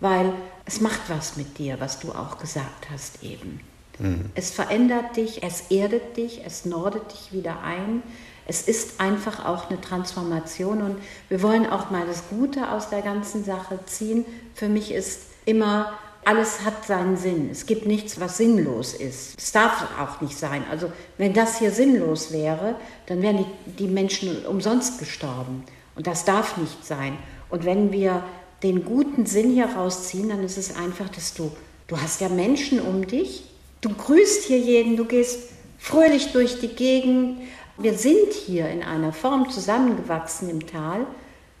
Weil 0.00 0.32
es 0.64 0.80
macht 0.80 1.02
was 1.08 1.36
mit 1.36 1.58
dir, 1.58 1.78
was 1.78 2.00
du 2.00 2.10
auch 2.10 2.38
gesagt 2.38 2.90
hast 2.90 3.22
eben. 3.22 3.60
Mhm. 4.00 4.30
Es 4.34 4.50
verändert 4.50 5.16
dich, 5.16 5.44
es 5.44 5.70
erdet 5.70 6.16
dich, 6.16 6.44
es 6.44 6.64
nordet 6.64 7.12
dich 7.12 7.32
wieder 7.32 7.62
ein. 7.62 8.02
Es 8.44 8.62
ist 8.62 9.00
einfach 9.00 9.46
auch 9.46 9.70
eine 9.70 9.80
Transformation 9.80 10.82
und 10.82 10.96
wir 11.28 11.42
wollen 11.42 11.64
auch 11.64 11.90
mal 11.90 12.06
das 12.06 12.24
Gute 12.28 12.72
aus 12.72 12.90
der 12.90 13.02
ganzen 13.02 13.44
Sache 13.44 13.78
ziehen. 13.86 14.24
Für 14.56 14.68
mich 14.68 14.90
ist 14.90 15.20
immer 15.44 15.92
alles 16.24 16.64
hat 16.64 16.86
seinen 16.86 17.16
Sinn. 17.16 17.48
Es 17.50 17.66
gibt 17.66 17.86
nichts, 17.86 18.20
was 18.20 18.36
sinnlos 18.36 18.94
ist. 18.94 19.38
Es 19.38 19.52
darf 19.52 19.86
auch 19.98 20.20
nicht 20.20 20.38
sein. 20.38 20.64
Also 20.70 20.92
wenn 21.18 21.32
das 21.32 21.58
hier 21.58 21.70
sinnlos 21.70 22.32
wäre, 22.32 22.76
dann 23.06 23.22
wären 23.22 23.38
die, 23.38 23.72
die 23.72 23.88
Menschen 23.88 24.44
umsonst 24.44 24.98
gestorben. 24.98 25.64
Und 25.96 26.06
das 26.06 26.24
darf 26.24 26.56
nicht 26.56 26.84
sein. 26.84 27.16
Und 27.48 27.64
wenn 27.64 27.92
wir 27.92 28.22
den 28.62 28.84
guten 28.84 29.26
Sinn 29.26 29.52
hier 29.52 29.66
rausziehen, 29.66 30.28
dann 30.28 30.44
ist 30.44 30.58
es 30.58 30.76
einfach, 30.76 31.08
dass 31.08 31.34
du, 31.34 31.50
du 31.88 32.00
hast 32.00 32.20
ja 32.20 32.28
Menschen 32.28 32.80
um 32.80 33.06
dich, 33.06 33.44
du 33.80 33.88
grüßt 33.90 34.44
hier 34.44 34.58
jeden, 34.58 34.96
du 34.96 35.06
gehst 35.06 35.48
fröhlich 35.78 36.32
durch 36.32 36.60
die 36.60 36.68
Gegend. 36.68 37.40
Wir 37.78 37.94
sind 37.94 38.34
hier 38.34 38.68
in 38.68 38.82
einer 38.82 39.12
Form 39.12 39.48
zusammengewachsen 39.48 40.50
im 40.50 40.66
Tal, 40.66 41.06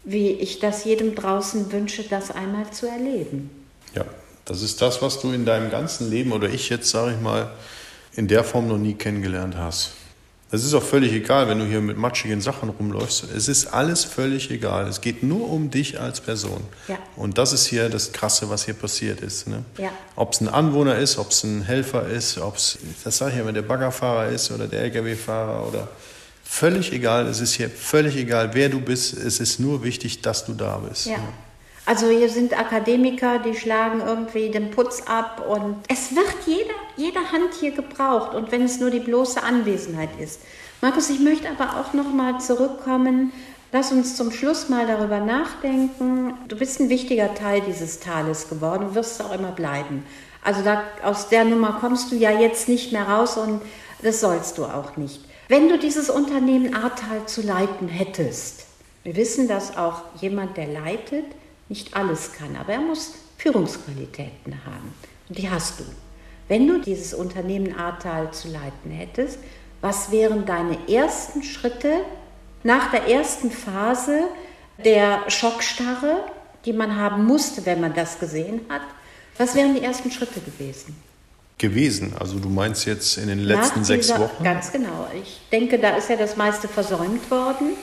wie 0.04 0.32
ich 0.32 0.58
das 0.58 0.84
jedem 0.84 1.14
draußen 1.14 1.72
wünsche, 1.72 2.02
das 2.02 2.30
einmal 2.30 2.70
zu 2.70 2.86
erleben. 2.86 3.50
Ja, 3.94 4.04
das 4.50 4.62
ist 4.62 4.82
das, 4.82 5.00
was 5.00 5.20
du 5.20 5.30
in 5.30 5.44
deinem 5.44 5.70
ganzen 5.70 6.10
Leben 6.10 6.32
oder 6.32 6.48
ich 6.48 6.70
jetzt, 6.70 6.90
sage 6.90 7.14
ich 7.14 7.20
mal, 7.20 7.52
in 8.16 8.26
der 8.26 8.42
Form 8.42 8.66
noch 8.66 8.78
nie 8.78 8.94
kennengelernt 8.94 9.56
hast. 9.56 9.92
Es 10.50 10.64
ist 10.64 10.74
auch 10.74 10.82
völlig 10.82 11.12
egal, 11.12 11.46
wenn 11.46 11.60
du 11.60 11.66
hier 11.66 11.80
mit 11.80 11.96
matschigen 11.96 12.40
Sachen 12.40 12.70
rumläufst. 12.70 13.26
Es 13.32 13.46
ist 13.46 13.68
alles 13.68 14.02
völlig 14.02 14.50
egal. 14.50 14.88
Es 14.88 15.00
geht 15.00 15.22
nur 15.22 15.48
um 15.48 15.70
dich 15.70 16.00
als 16.00 16.20
Person. 16.20 16.64
Ja. 16.88 16.98
Und 17.14 17.38
das 17.38 17.52
ist 17.52 17.66
hier 17.66 17.88
das 17.88 18.10
Krasse, 18.10 18.50
was 18.50 18.64
hier 18.64 18.74
passiert 18.74 19.20
ist. 19.20 19.46
Ne? 19.46 19.62
Ja. 19.78 19.90
Ob 20.16 20.32
es 20.32 20.40
ein 20.40 20.48
Anwohner 20.48 20.98
ist, 20.98 21.18
ob 21.18 21.30
es 21.30 21.44
ein 21.44 21.62
Helfer 21.62 22.08
ist, 22.08 22.38
ob 22.38 22.56
es, 22.56 22.78
das 23.04 23.18
sage 23.18 23.30
ich 23.30 23.38
ja, 23.38 23.46
wenn 23.46 23.54
der 23.54 23.62
Baggerfahrer 23.62 24.30
ist 24.30 24.50
oder 24.50 24.66
der 24.66 24.82
Lkw-Fahrer 24.82 25.68
oder 25.68 25.86
völlig 26.42 26.92
egal. 26.92 27.28
Es 27.28 27.40
ist 27.40 27.52
hier 27.52 27.70
völlig 27.70 28.16
egal, 28.16 28.50
wer 28.54 28.68
du 28.68 28.80
bist. 28.80 29.14
Es 29.16 29.38
ist 29.38 29.60
nur 29.60 29.84
wichtig, 29.84 30.22
dass 30.22 30.44
du 30.44 30.54
da 30.54 30.78
bist. 30.78 31.06
Ja. 31.06 31.18
Ne? 31.18 31.28
Also 31.90 32.08
hier 32.08 32.28
sind 32.28 32.56
Akademiker, 32.56 33.40
die 33.40 33.56
schlagen 33.56 34.00
irgendwie 34.00 34.48
den 34.48 34.70
Putz 34.70 35.02
ab 35.08 35.44
und 35.48 35.74
es 35.88 36.14
wird 36.14 36.36
jeder, 36.46 36.76
jede 36.96 37.18
Hand 37.18 37.52
hier 37.58 37.72
gebraucht 37.72 38.32
und 38.32 38.52
wenn 38.52 38.62
es 38.62 38.78
nur 38.78 38.90
die 38.90 39.00
bloße 39.00 39.42
Anwesenheit 39.42 40.10
ist. 40.20 40.40
Markus, 40.80 41.10
ich 41.10 41.18
möchte 41.18 41.48
aber 41.50 41.80
auch 41.80 41.92
noch 41.92 42.12
mal 42.14 42.38
zurückkommen. 42.40 43.32
Lass 43.72 43.90
uns 43.90 44.14
zum 44.14 44.30
Schluss 44.30 44.68
mal 44.68 44.86
darüber 44.86 45.18
nachdenken. 45.18 46.34
Du 46.46 46.54
bist 46.54 46.78
ein 46.78 46.90
wichtiger 46.90 47.34
Teil 47.34 47.60
dieses 47.62 47.98
Tales 47.98 48.48
geworden 48.48 48.86
und 48.86 48.94
wirst 48.94 49.20
auch 49.20 49.34
immer 49.34 49.50
bleiben. 49.50 50.04
Also 50.44 50.62
da, 50.62 50.84
aus 51.02 51.28
der 51.28 51.44
Nummer 51.44 51.78
kommst 51.80 52.12
du 52.12 52.14
ja 52.14 52.30
jetzt 52.30 52.68
nicht 52.68 52.92
mehr 52.92 53.08
raus 53.08 53.36
und 53.36 53.62
das 54.00 54.20
sollst 54.20 54.58
du 54.58 54.64
auch 54.66 54.96
nicht. 54.96 55.24
Wenn 55.48 55.68
du 55.68 55.76
dieses 55.76 56.08
Unternehmen 56.08 56.72
Ahrtal 56.72 57.26
zu 57.26 57.42
leiten 57.42 57.88
hättest, 57.88 58.66
wir 59.02 59.16
wissen, 59.16 59.48
dass 59.48 59.76
auch 59.76 60.02
jemand, 60.20 60.56
der 60.56 60.68
leitet, 60.68 61.24
nicht 61.70 61.96
alles 61.96 62.32
kann, 62.34 62.56
aber 62.56 62.74
er 62.74 62.80
muss 62.80 63.14
Führungsqualitäten 63.38 64.66
haben. 64.66 64.92
Und 65.28 65.38
die 65.38 65.48
hast 65.48 65.80
du. 65.80 65.84
Wenn 66.48 66.66
du 66.66 66.80
dieses 66.80 67.14
Unternehmen 67.14 67.78
Ahrtal 67.78 68.32
zu 68.32 68.48
leiten 68.48 68.90
hättest, 68.90 69.38
was 69.80 70.10
wären 70.10 70.44
deine 70.44 70.76
ersten 70.88 71.42
Schritte 71.42 72.00
nach 72.64 72.90
der 72.90 73.08
ersten 73.08 73.50
Phase 73.50 74.24
der 74.84 75.30
Schockstarre, 75.30 76.24
die 76.64 76.72
man 76.72 76.96
haben 76.96 77.24
musste, 77.24 77.64
wenn 77.64 77.80
man 77.80 77.94
das 77.94 78.18
gesehen 78.18 78.62
hat? 78.68 78.82
Was 79.38 79.54
wären 79.54 79.74
die 79.74 79.82
ersten 79.82 80.10
Schritte 80.10 80.40
gewesen? 80.40 80.96
Gewesen, 81.56 82.14
also 82.18 82.38
du 82.38 82.48
meinst 82.48 82.84
jetzt 82.86 83.16
in 83.16 83.28
den 83.28 83.40
letzten 83.40 83.80
dieser, 83.80 83.94
sechs 83.94 84.10
Wochen? 84.18 84.42
Ganz 84.42 84.72
genau. 84.72 85.06
Ich 85.14 85.40
denke, 85.52 85.78
da 85.78 85.96
ist 85.96 86.10
ja 86.10 86.16
das 86.16 86.36
meiste 86.36 86.68
versäumt 86.68 87.30
worden. 87.30 87.74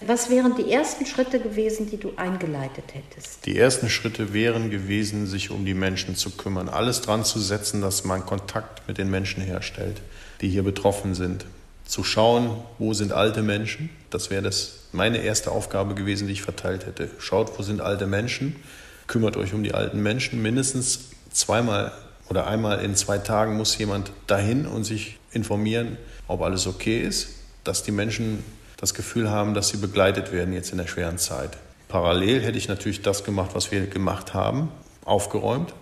Was 0.00 0.28
wären 0.28 0.54
die 0.56 0.70
ersten 0.70 1.06
Schritte 1.06 1.40
gewesen, 1.40 1.88
die 1.88 1.96
du 1.96 2.12
eingeleitet 2.16 2.84
hättest? 2.92 3.46
Die 3.46 3.56
ersten 3.56 3.88
Schritte 3.88 4.34
wären 4.34 4.70
gewesen, 4.70 5.26
sich 5.26 5.50
um 5.50 5.64
die 5.64 5.72
Menschen 5.72 6.16
zu 6.16 6.30
kümmern, 6.30 6.68
alles 6.68 7.00
dran 7.00 7.24
zu 7.24 7.40
setzen, 7.40 7.80
dass 7.80 8.04
man 8.04 8.26
Kontakt 8.26 8.86
mit 8.86 8.98
den 8.98 9.10
Menschen 9.10 9.42
herstellt, 9.42 10.02
die 10.42 10.50
hier 10.50 10.62
betroffen 10.62 11.14
sind. 11.14 11.46
Zu 11.86 12.04
schauen, 12.04 12.50
wo 12.78 12.92
sind 12.92 13.12
alte 13.12 13.42
Menschen, 13.42 13.88
das 14.10 14.28
wäre 14.28 14.42
das 14.42 14.80
meine 14.92 15.18
erste 15.18 15.50
Aufgabe 15.50 15.94
gewesen, 15.94 16.26
die 16.26 16.34
ich 16.34 16.42
verteilt 16.42 16.84
hätte. 16.84 17.08
Schaut, 17.18 17.58
wo 17.58 17.62
sind 17.62 17.80
alte 17.80 18.06
Menschen, 18.06 18.56
kümmert 19.06 19.36
euch 19.38 19.54
um 19.54 19.62
die 19.62 19.72
alten 19.72 20.02
Menschen. 20.02 20.42
Mindestens 20.42 21.10
zweimal 21.32 21.92
oder 22.28 22.46
einmal 22.46 22.84
in 22.84 22.96
zwei 22.96 23.18
Tagen 23.18 23.56
muss 23.56 23.78
jemand 23.78 24.10
dahin 24.26 24.66
und 24.66 24.84
sich 24.84 25.18
informieren, 25.30 25.96
ob 26.28 26.42
alles 26.42 26.66
okay 26.66 27.00
ist, 27.00 27.28
dass 27.64 27.82
die 27.82 27.92
Menschen 27.92 28.42
das 28.76 28.94
Gefühl 28.94 29.30
haben, 29.30 29.54
dass 29.54 29.68
sie 29.68 29.78
begleitet 29.78 30.32
werden 30.32 30.52
jetzt 30.52 30.72
in 30.72 30.78
der 30.78 30.86
schweren 30.86 31.18
Zeit. 31.18 31.56
Parallel 31.88 32.42
hätte 32.42 32.58
ich 32.58 32.68
natürlich 32.68 33.02
das 33.02 33.24
gemacht, 33.24 33.50
was 33.54 33.70
wir 33.70 33.86
gemacht 33.86 34.34
haben, 34.34 34.70
aufgeräumt, 35.04 35.72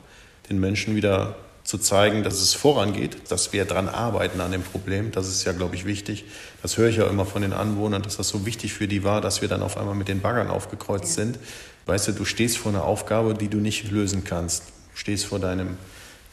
den 0.51 0.61
Menschen 0.61 0.95
wieder 0.95 1.37
zu 1.65 1.79
zeigen, 1.79 2.23
dass 2.23 2.35
es 2.35 2.53
vorangeht, 2.53 3.31
dass 3.31 3.55
wir 3.55 3.65
daran 3.65 3.89
arbeiten 3.89 4.41
an 4.43 4.53
dem 4.53 4.63
Problem. 4.63 5.13
Das 5.13 5.27
ist 5.27 5.45
ja, 5.45 5.53
glaube 5.53 5.75
ich, 5.75 5.87
wichtig. 5.87 6.27
Das 6.63 6.77
höre 6.77 6.91
ich 6.91 6.97
ja 6.99 7.07
immer 7.09 7.25
von 7.25 7.41
den 7.41 7.55
Anwohnern, 7.55 8.03
dass 8.03 8.19
das 8.19 8.29
so 8.29 8.45
wichtig 8.45 8.75
für 8.75 8.87
die 8.87 9.03
war, 9.03 9.23
dass 9.23 9.41
wir 9.41 9.49
dann 9.49 9.63
auf 9.63 9.79
einmal 9.79 9.95
mit 9.95 10.09
den 10.09 10.21
Baggern 10.21 10.49
aufgekreuzt 10.49 11.17
ja. 11.17 11.25
sind. 11.25 11.39
Weißt 11.87 12.09
du, 12.09 12.13
du 12.13 12.27
stehst 12.27 12.59
vor 12.59 12.71
einer 12.71 12.85
Aufgabe, 12.85 13.33
die 13.33 13.49
du 13.49 13.59
nicht 13.59 13.91
lösen 13.91 14.25
kannst. 14.25 14.65
Du 14.93 14.99
stehst 14.99 15.25
vor 15.25 15.39
deinem 15.39 15.79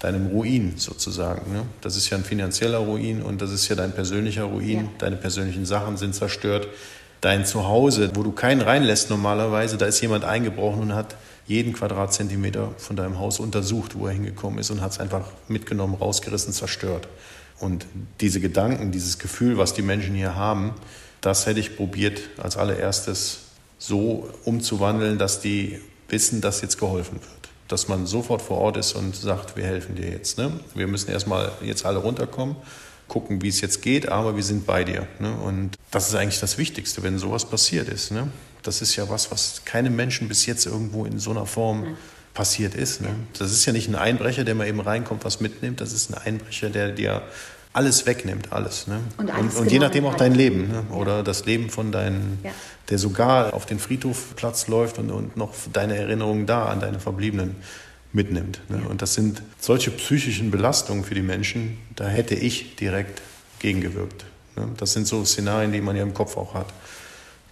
deinem 0.02 0.28
Ruin 0.28 0.74
sozusagen. 0.78 1.54
Ne? 1.54 1.64
Das 1.82 1.96
ist 1.96 2.10
ja 2.10 2.18
ein 2.18 2.24
finanzieller 2.24 2.80
Ruin 2.80 3.22
und 3.22 3.42
das 3.42 3.52
ist 3.52 3.68
ja 3.68 3.76
dein 3.76 3.92
persönlicher 3.92 4.46
Ruin. 4.46 4.78
Ja. 4.78 4.90
Deine 4.98 5.16
persönlichen 5.16 5.66
Sachen 5.66 5.96
sind 5.98 6.16
zerstört. 6.16 6.68
Dein 7.22 7.46
Zuhause, 7.46 8.10
wo 8.16 8.24
du 8.24 8.32
keinen 8.32 8.62
reinlässt 8.62 9.12
normalerweise, 9.12 9.78
da 9.78 9.86
ist 9.86 10.02
jemand 10.02 10.26
eingebrochen 10.26 10.82
und 10.82 10.96
hat 10.96 11.16
jeden 11.46 11.74
Quadratzentimeter 11.74 12.74
von 12.78 12.96
deinem 12.96 13.20
Haus 13.20 13.40
untersucht, 13.40 13.96
wo 13.96 14.08
er 14.08 14.14
hingekommen 14.14 14.58
ist 14.58 14.72
und 14.72 14.82
hat 14.82 14.94
es 14.94 15.00
einfach 15.00 15.26
mitgenommen, 15.48 15.94
rausgerissen, 15.94 16.52
zerstört. 16.52 17.08
Und 17.60 17.86
diese 18.22 18.40
Gedanken, 18.40 18.92
dieses 18.92 19.20
Gefühl, 19.20 19.60
was 19.60 19.76
die 19.76 19.84
Menschen 19.84 20.16
hier 20.16 20.36
haben, 20.36 20.74
das 21.22 21.46
hätte 21.46 21.60
ich 21.60 21.78
probiert 21.78 22.22
als 22.42 22.58
allererstes 22.58 23.42
so 23.78 24.32
umzuwandeln, 24.46 25.20
dass 25.20 25.42
die 25.42 25.80
wissen, 26.10 26.42
dass 26.42 26.62
jetzt 26.62 26.80
geholfen 26.80 27.20
wird 27.22 27.41
dass 27.72 27.88
man 27.88 28.06
sofort 28.06 28.42
vor 28.42 28.58
Ort 28.58 28.78
ist 28.78 28.94
und 28.94 29.16
sagt, 29.16 29.56
wir 29.56 29.64
helfen 29.64 29.96
dir 29.96 30.10
jetzt. 30.10 30.38
Ne? 30.38 30.60
Wir 30.76 30.88
müssen 30.88 31.10
erstmal 31.10 31.52
jetzt 31.62 31.86
alle 31.86 32.00
runterkommen, 32.00 32.56
gucken, 33.08 33.42
wie 33.42 33.48
es 33.48 33.62
jetzt 33.62 33.82
geht, 33.82 34.10
aber 34.10 34.36
wir 34.36 34.44
sind 34.44 34.66
bei 34.66 34.84
dir. 34.84 35.08
Ne? 35.20 35.34
Und 35.34 35.72
das 35.90 36.10
ist 36.10 36.16
eigentlich 36.16 36.40
das 36.40 36.58
Wichtigste, 36.58 37.02
wenn 37.04 37.18
sowas 37.18 37.46
passiert 37.46 37.88
ist. 37.88 38.12
Ne? 38.12 38.30
Das 38.64 38.82
ist 38.82 38.96
ja 38.96 39.10
was, 39.10 39.32
was 39.32 39.64
keinem 39.64 39.96
Menschen 39.96 40.28
bis 40.28 40.46
jetzt 40.46 40.66
irgendwo 40.66 41.06
in 41.06 41.20
so 41.20 41.32
einer 41.32 41.46
Form 41.46 41.96
passiert 42.34 42.76
ist. 42.76 43.02
Ne? 43.02 43.10
Das 43.38 43.52
ist 43.52 43.66
ja 43.66 43.74
nicht 43.74 43.88
ein 43.88 43.96
Einbrecher, 43.96 44.44
der 44.44 44.56
mal 44.56 44.68
eben 44.68 44.80
reinkommt, 44.80 45.24
was 45.24 45.40
mitnimmt. 45.40 45.82
Das 45.82 45.94
ist 45.94 46.10
ein 46.10 46.18
Einbrecher, 46.18 46.70
der 46.70 46.90
dir 46.92 47.22
alles 47.74 48.06
wegnimmt, 48.06 48.52
alles. 48.52 48.88
Ne? 48.88 49.00
Und, 49.18 49.32
alles 49.32 49.56
und, 49.56 49.62
und 49.62 49.72
je 49.72 49.80
nachdem 49.80 50.06
auch 50.06 50.16
dein 50.16 50.36
Leben 50.36 50.68
ne? 50.68 50.84
oder 50.92 51.18
ja. 51.18 51.24
das 51.24 51.46
Leben 51.46 51.70
von 51.70 51.92
deinen, 51.92 52.40
ja. 52.44 52.52
der 52.90 52.98
sogar 52.98 53.54
auf 53.54 53.66
den 53.66 53.80
Friedhofplatz 53.80 54.68
läuft 54.68 55.00
und, 55.00 55.10
und 55.10 55.38
noch 55.38 55.54
deine 55.72 55.96
Erinnerungen 55.98 56.46
da 56.46 56.66
an 56.66 56.80
deine 56.80 57.00
Verbliebenen 57.00 57.56
mitnimmt. 58.14 58.62
Ne? 58.70 58.82
Ja. 58.84 58.90
Und 58.90 59.02
das 59.02 59.14
sind 59.14 59.42
solche 59.60 59.92
psychischen 59.92 60.52
Belastungen 60.52 61.04
für 61.04 61.16
die 61.16 61.22
Menschen, 61.22 61.78
da 61.96 62.08
hätte 62.08 62.36
ich 62.36 62.76
direkt 62.76 63.22
gegengewirkt. 63.60 64.26
Ne? 64.58 64.68
Das 64.78 64.94
sind 64.94 65.08
so 65.08 65.24
Szenarien, 65.24 65.72
die 65.72 65.82
man 65.82 65.96
ja 65.96 66.04
im 66.04 66.14
Kopf 66.14 66.36
auch 66.36 66.54
hat, 66.54 66.68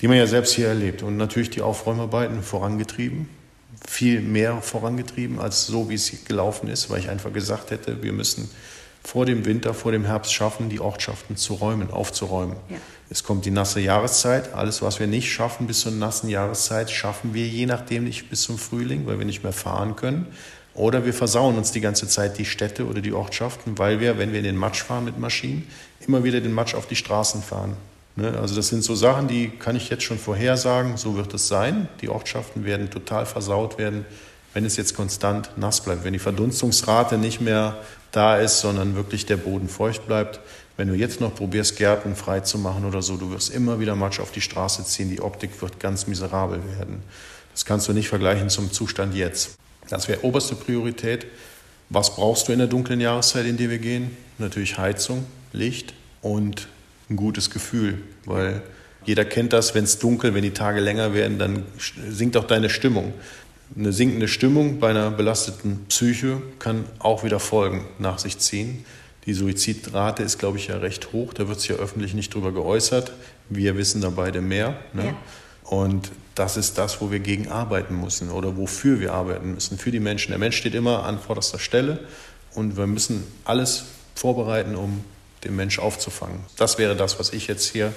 die 0.01 0.07
man 0.07 0.17
ja 0.17 0.27
selbst 0.27 0.53
hier 0.53 0.67
erlebt. 0.67 1.01
Und 1.01 1.15
natürlich 1.15 1.49
die 1.49 1.61
Aufräumarbeiten 1.61 2.43
vorangetrieben, 2.43 3.29
viel 3.87 4.19
mehr 4.19 4.61
vorangetrieben 4.61 5.39
als 5.39 5.67
so, 5.67 5.89
wie 5.89 5.93
es 5.93 6.25
gelaufen 6.25 6.67
ist, 6.67 6.89
weil 6.89 6.99
ich 6.99 7.09
einfach 7.09 7.31
gesagt 7.31 7.71
hätte, 7.71 8.03
wir 8.03 8.11
müssen 8.11 8.49
vor 9.03 9.25
dem 9.25 9.45
Winter, 9.45 9.73
vor 9.73 9.91
dem 9.91 10.05
Herbst 10.05 10.33
schaffen, 10.33 10.69
die 10.69 10.79
Ortschaften 10.79 11.35
zu 11.35 11.53
räumen, 11.55 11.91
aufzuräumen. 11.91 12.55
Ja. 12.69 12.77
Es 13.09 13.23
kommt 13.23 13.45
die 13.45 13.51
nasse 13.51 13.79
Jahreszeit. 13.79 14.53
Alles, 14.53 14.81
was 14.81 14.99
wir 14.99 15.07
nicht 15.07 15.31
schaffen 15.31 15.65
bis 15.65 15.79
zur 15.81 15.91
nassen 15.91 16.29
Jahreszeit, 16.29 16.91
schaffen 16.91 17.33
wir 17.33 17.47
je 17.47 17.65
nachdem 17.65 18.03
nicht 18.03 18.29
bis 18.29 18.43
zum 18.43 18.59
Frühling, 18.59 19.07
weil 19.07 19.17
wir 19.17 19.25
nicht 19.25 19.43
mehr 19.43 19.53
fahren 19.53 19.95
können. 19.95 20.27
Oder 20.75 21.05
wir 21.05 21.13
versauen 21.13 21.57
uns 21.57 21.71
die 21.71 21.81
ganze 21.81 22.07
Zeit 22.07 22.37
die 22.37 22.45
Städte 22.45 22.85
oder 22.85 23.01
die 23.01 23.11
Ortschaften, 23.11 23.77
weil 23.77 23.99
wir, 23.99 24.17
wenn 24.17 24.31
wir 24.31 24.39
in 24.39 24.45
den 24.45 24.55
Matsch 24.55 24.83
fahren 24.83 25.05
mit 25.05 25.17
Maschinen, 25.17 25.67
immer 26.07 26.23
wieder 26.23 26.39
den 26.39 26.53
Matsch 26.53 26.75
auf 26.75 26.85
die 26.85 26.95
Straßen 26.95 27.41
fahren. 27.41 27.75
Ne? 28.15 28.37
Also 28.39 28.55
das 28.55 28.67
sind 28.67 28.83
so 28.83 28.93
Sachen, 28.95 29.27
die 29.27 29.49
kann 29.49 29.75
ich 29.75 29.89
jetzt 29.89 30.03
schon 30.03 30.19
vorhersagen, 30.19 30.97
so 30.97 31.15
wird 31.15 31.33
es 31.33 31.47
sein. 31.47 31.87
Die 32.01 32.09
Ortschaften 32.09 32.63
werden 32.63 32.91
total 32.91 33.25
versaut 33.25 33.77
werden, 33.79 34.05
wenn 34.53 34.65
es 34.65 34.77
jetzt 34.77 34.95
konstant 34.95 35.51
nass 35.57 35.81
bleibt, 35.81 36.03
wenn 36.03 36.13
die 36.13 36.19
Verdunstungsrate 36.19 37.17
nicht 37.17 37.41
mehr 37.41 37.77
da 38.11 38.37
ist, 38.37 38.59
sondern 38.59 38.95
wirklich 38.95 39.25
der 39.25 39.37
Boden 39.37 39.69
feucht 39.69 40.07
bleibt. 40.07 40.39
Wenn 40.77 40.87
du 40.87 40.93
jetzt 40.93 41.19
noch 41.19 41.35
probierst, 41.35 41.77
Gärten 41.77 42.15
frei 42.15 42.39
zu 42.39 42.57
machen 42.57 42.85
oder 42.85 43.01
so, 43.01 43.17
du 43.17 43.31
wirst 43.31 43.53
immer 43.53 43.79
wieder 43.79 43.95
Matsch 43.95 44.19
auf 44.19 44.31
die 44.31 44.41
Straße 44.41 44.85
ziehen. 44.85 45.09
Die 45.09 45.21
Optik 45.21 45.61
wird 45.61 45.79
ganz 45.79 46.07
miserabel 46.07 46.61
werden. 46.77 47.01
Das 47.51 47.65
kannst 47.65 47.87
du 47.87 47.93
nicht 47.93 48.07
vergleichen 48.07 48.49
zum 48.49 48.71
Zustand 48.71 49.13
jetzt. 49.15 49.57
Das 49.89 50.07
wäre 50.07 50.23
oberste 50.23 50.55
Priorität. 50.55 51.25
Was 51.89 52.15
brauchst 52.15 52.47
du 52.47 52.53
in 52.53 52.59
der 52.59 52.67
dunklen 52.67 53.01
Jahreszeit, 53.01 53.45
in 53.45 53.57
die 53.57 53.69
wir 53.69 53.79
gehen? 53.79 54.15
Natürlich 54.37 54.77
Heizung, 54.77 55.25
Licht 55.51 55.93
und 56.21 56.67
ein 57.09 57.15
gutes 57.15 57.49
Gefühl, 57.49 58.01
weil 58.25 58.61
jeder 59.05 59.25
kennt 59.25 59.53
das, 59.53 59.73
wenn 59.73 59.85
es 59.85 59.97
dunkel, 59.97 60.33
wenn 60.33 60.43
die 60.43 60.51
Tage 60.51 60.79
länger 60.79 61.13
werden, 61.13 61.39
dann 61.39 61.63
sinkt 62.09 62.37
auch 62.37 62.45
deine 62.45 62.69
Stimmung. 62.69 63.13
Eine 63.75 63.93
sinkende 63.93 64.27
Stimmung 64.27 64.79
bei 64.79 64.89
einer 64.89 65.11
belasteten 65.11 65.85
Psyche 65.89 66.41
kann 66.57 66.85
auch 66.99 67.23
wieder 67.23 67.39
Folgen 67.39 67.85
nach 67.99 68.17
sich 68.19 68.39
ziehen. 68.39 68.85
Die 69.25 69.33
Suizidrate 69.33 70.23
ist, 70.23 70.39
glaube 70.39 70.57
ich, 70.57 70.67
ja 70.67 70.77
recht 70.77 71.13
hoch. 71.13 71.33
Da 71.33 71.47
wird 71.47 71.59
sich 71.59 71.69
ja 71.69 71.75
öffentlich 71.75 72.13
nicht 72.13 72.33
drüber 72.33 72.51
geäußert. 72.51 73.13
Wir 73.49 73.77
wissen 73.77 74.01
da 74.01 74.09
beide 74.09 74.41
mehr. 74.41 74.79
Ne? 74.93 75.05
Ja. 75.05 75.15
Und 75.69 76.11
das 76.33 76.57
ist 76.57 76.77
das, 76.77 76.99
wo 76.99 77.11
wir 77.11 77.19
gegen 77.19 77.47
arbeiten 77.49 77.99
müssen 77.99 78.31
oder 78.31 78.57
wofür 78.57 78.99
wir 78.99 79.13
arbeiten 79.13 79.53
müssen. 79.53 79.77
Für 79.77 79.91
die 79.91 79.99
Menschen. 79.99 80.31
Der 80.31 80.39
Mensch 80.39 80.57
steht 80.57 80.73
immer 80.73 81.03
an 81.03 81.19
vorderster 81.19 81.59
Stelle 81.59 81.99
und 82.55 82.75
wir 82.75 82.87
müssen 82.87 83.23
alles 83.45 83.83
vorbereiten, 84.15 84.75
um 84.75 85.03
den 85.43 85.55
Mensch 85.55 85.77
aufzufangen. 85.77 86.39
Das 86.57 86.77
wäre 86.77 86.95
das, 86.95 87.19
was 87.19 87.33
ich 87.33 87.47
jetzt 87.47 87.71
hier 87.71 87.93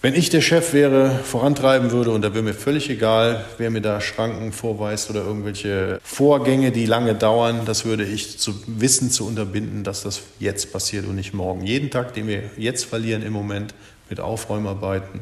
wenn 0.00 0.14
ich 0.14 0.30
der 0.30 0.40
Chef 0.40 0.72
wäre, 0.72 1.10
vorantreiben 1.10 1.90
würde 1.90 2.12
und 2.12 2.22
da 2.22 2.32
wäre 2.32 2.44
mir 2.44 2.54
völlig 2.54 2.88
egal, 2.88 3.44
wer 3.58 3.70
mir 3.70 3.80
da 3.80 4.00
Schranken 4.00 4.52
vorweist 4.52 5.10
oder 5.10 5.24
irgendwelche 5.24 5.98
Vorgänge, 6.04 6.70
die 6.70 6.86
lange 6.86 7.16
dauern, 7.16 7.62
das 7.66 7.84
würde 7.84 8.04
ich 8.04 8.38
zu 8.38 8.54
Wissen 8.66 9.10
zu 9.10 9.26
unterbinden, 9.26 9.82
dass 9.82 10.02
das 10.02 10.22
jetzt 10.38 10.72
passiert 10.72 11.06
und 11.06 11.16
nicht 11.16 11.34
morgen. 11.34 11.64
Jeden 11.66 11.90
Tag, 11.90 12.14
den 12.14 12.28
wir 12.28 12.44
jetzt 12.56 12.84
verlieren 12.84 13.22
im 13.22 13.32
Moment 13.32 13.74
mit 14.08 14.20
Aufräumarbeiten, 14.20 15.20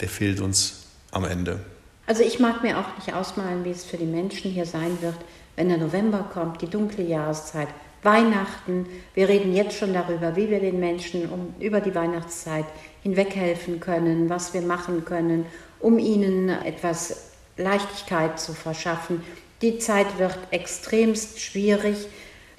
der 0.00 0.08
fehlt 0.08 0.40
uns 0.40 0.86
am 1.12 1.24
Ende. 1.24 1.60
Also 2.06 2.22
ich 2.22 2.40
mag 2.40 2.62
mir 2.62 2.78
auch 2.78 2.96
nicht 2.98 3.14
ausmalen, 3.14 3.64
wie 3.64 3.70
es 3.70 3.84
für 3.84 3.96
die 3.96 4.06
Menschen 4.06 4.50
hier 4.50 4.66
sein 4.66 4.98
wird, 5.00 5.16
wenn 5.54 5.68
der 5.68 5.78
November 5.78 6.28
kommt, 6.32 6.62
die 6.62 6.68
dunkle 6.68 7.04
Jahreszeit, 7.04 7.68
Weihnachten. 8.06 8.86
Wir 9.12 9.28
reden 9.28 9.54
jetzt 9.54 9.76
schon 9.76 9.92
darüber, 9.92 10.34
wie 10.36 10.48
wir 10.48 10.60
den 10.60 10.80
Menschen 10.80 11.28
um, 11.28 11.54
über 11.60 11.80
die 11.80 11.94
Weihnachtszeit 11.94 12.64
hinweghelfen 13.02 13.80
können, 13.80 14.30
was 14.30 14.54
wir 14.54 14.62
machen 14.62 15.04
können, 15.04 15.44
um 15.80 15.98
ihnen 15.98 16.48
etwas 16.48 17.32
Leichtigkeit 17.58 18.40
zu 18.40 18.54
verschaffen. 18.54 19.22
Die 19.60 19.78
Zeit 19.78 20.18
wird 20.18 20.38
extremst 20.50 21.40
schwierig. 21.40 22.06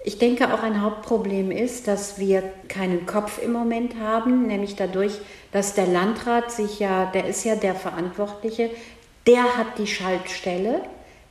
Ich 0.04 0.20
denke, 0.20 0.54
auch 0.54 0.64
ein 0.64 0.82
Hauptproblem 0.82 1.52
ist, 1.52 1.88
dass 1.88 2.20
wir 2.20 2.44
keinen 2.68 3.06
Kopf 3.06 3.42
im 3.42 3.52
Moment 3.52 4.00
haben, 4.00 4.48
nämlich 4.48 4.76
dadurch, 4.76 5.14
dass 5.52 5.74
der 5.74 5.88
Landrat 5.88 6.52
sich 6.52 6.80
ja, 6.80 7.06
der 7.06 7.28
ist 7.28 7.44
ja 7.44 7.56
der 7.56 7.76
Verantwortliche, 7.76 8.70
der 9.26 9.58
hat 9.58 9.78
die 9.78 9.88
Schaltstelle. 9.88 10.82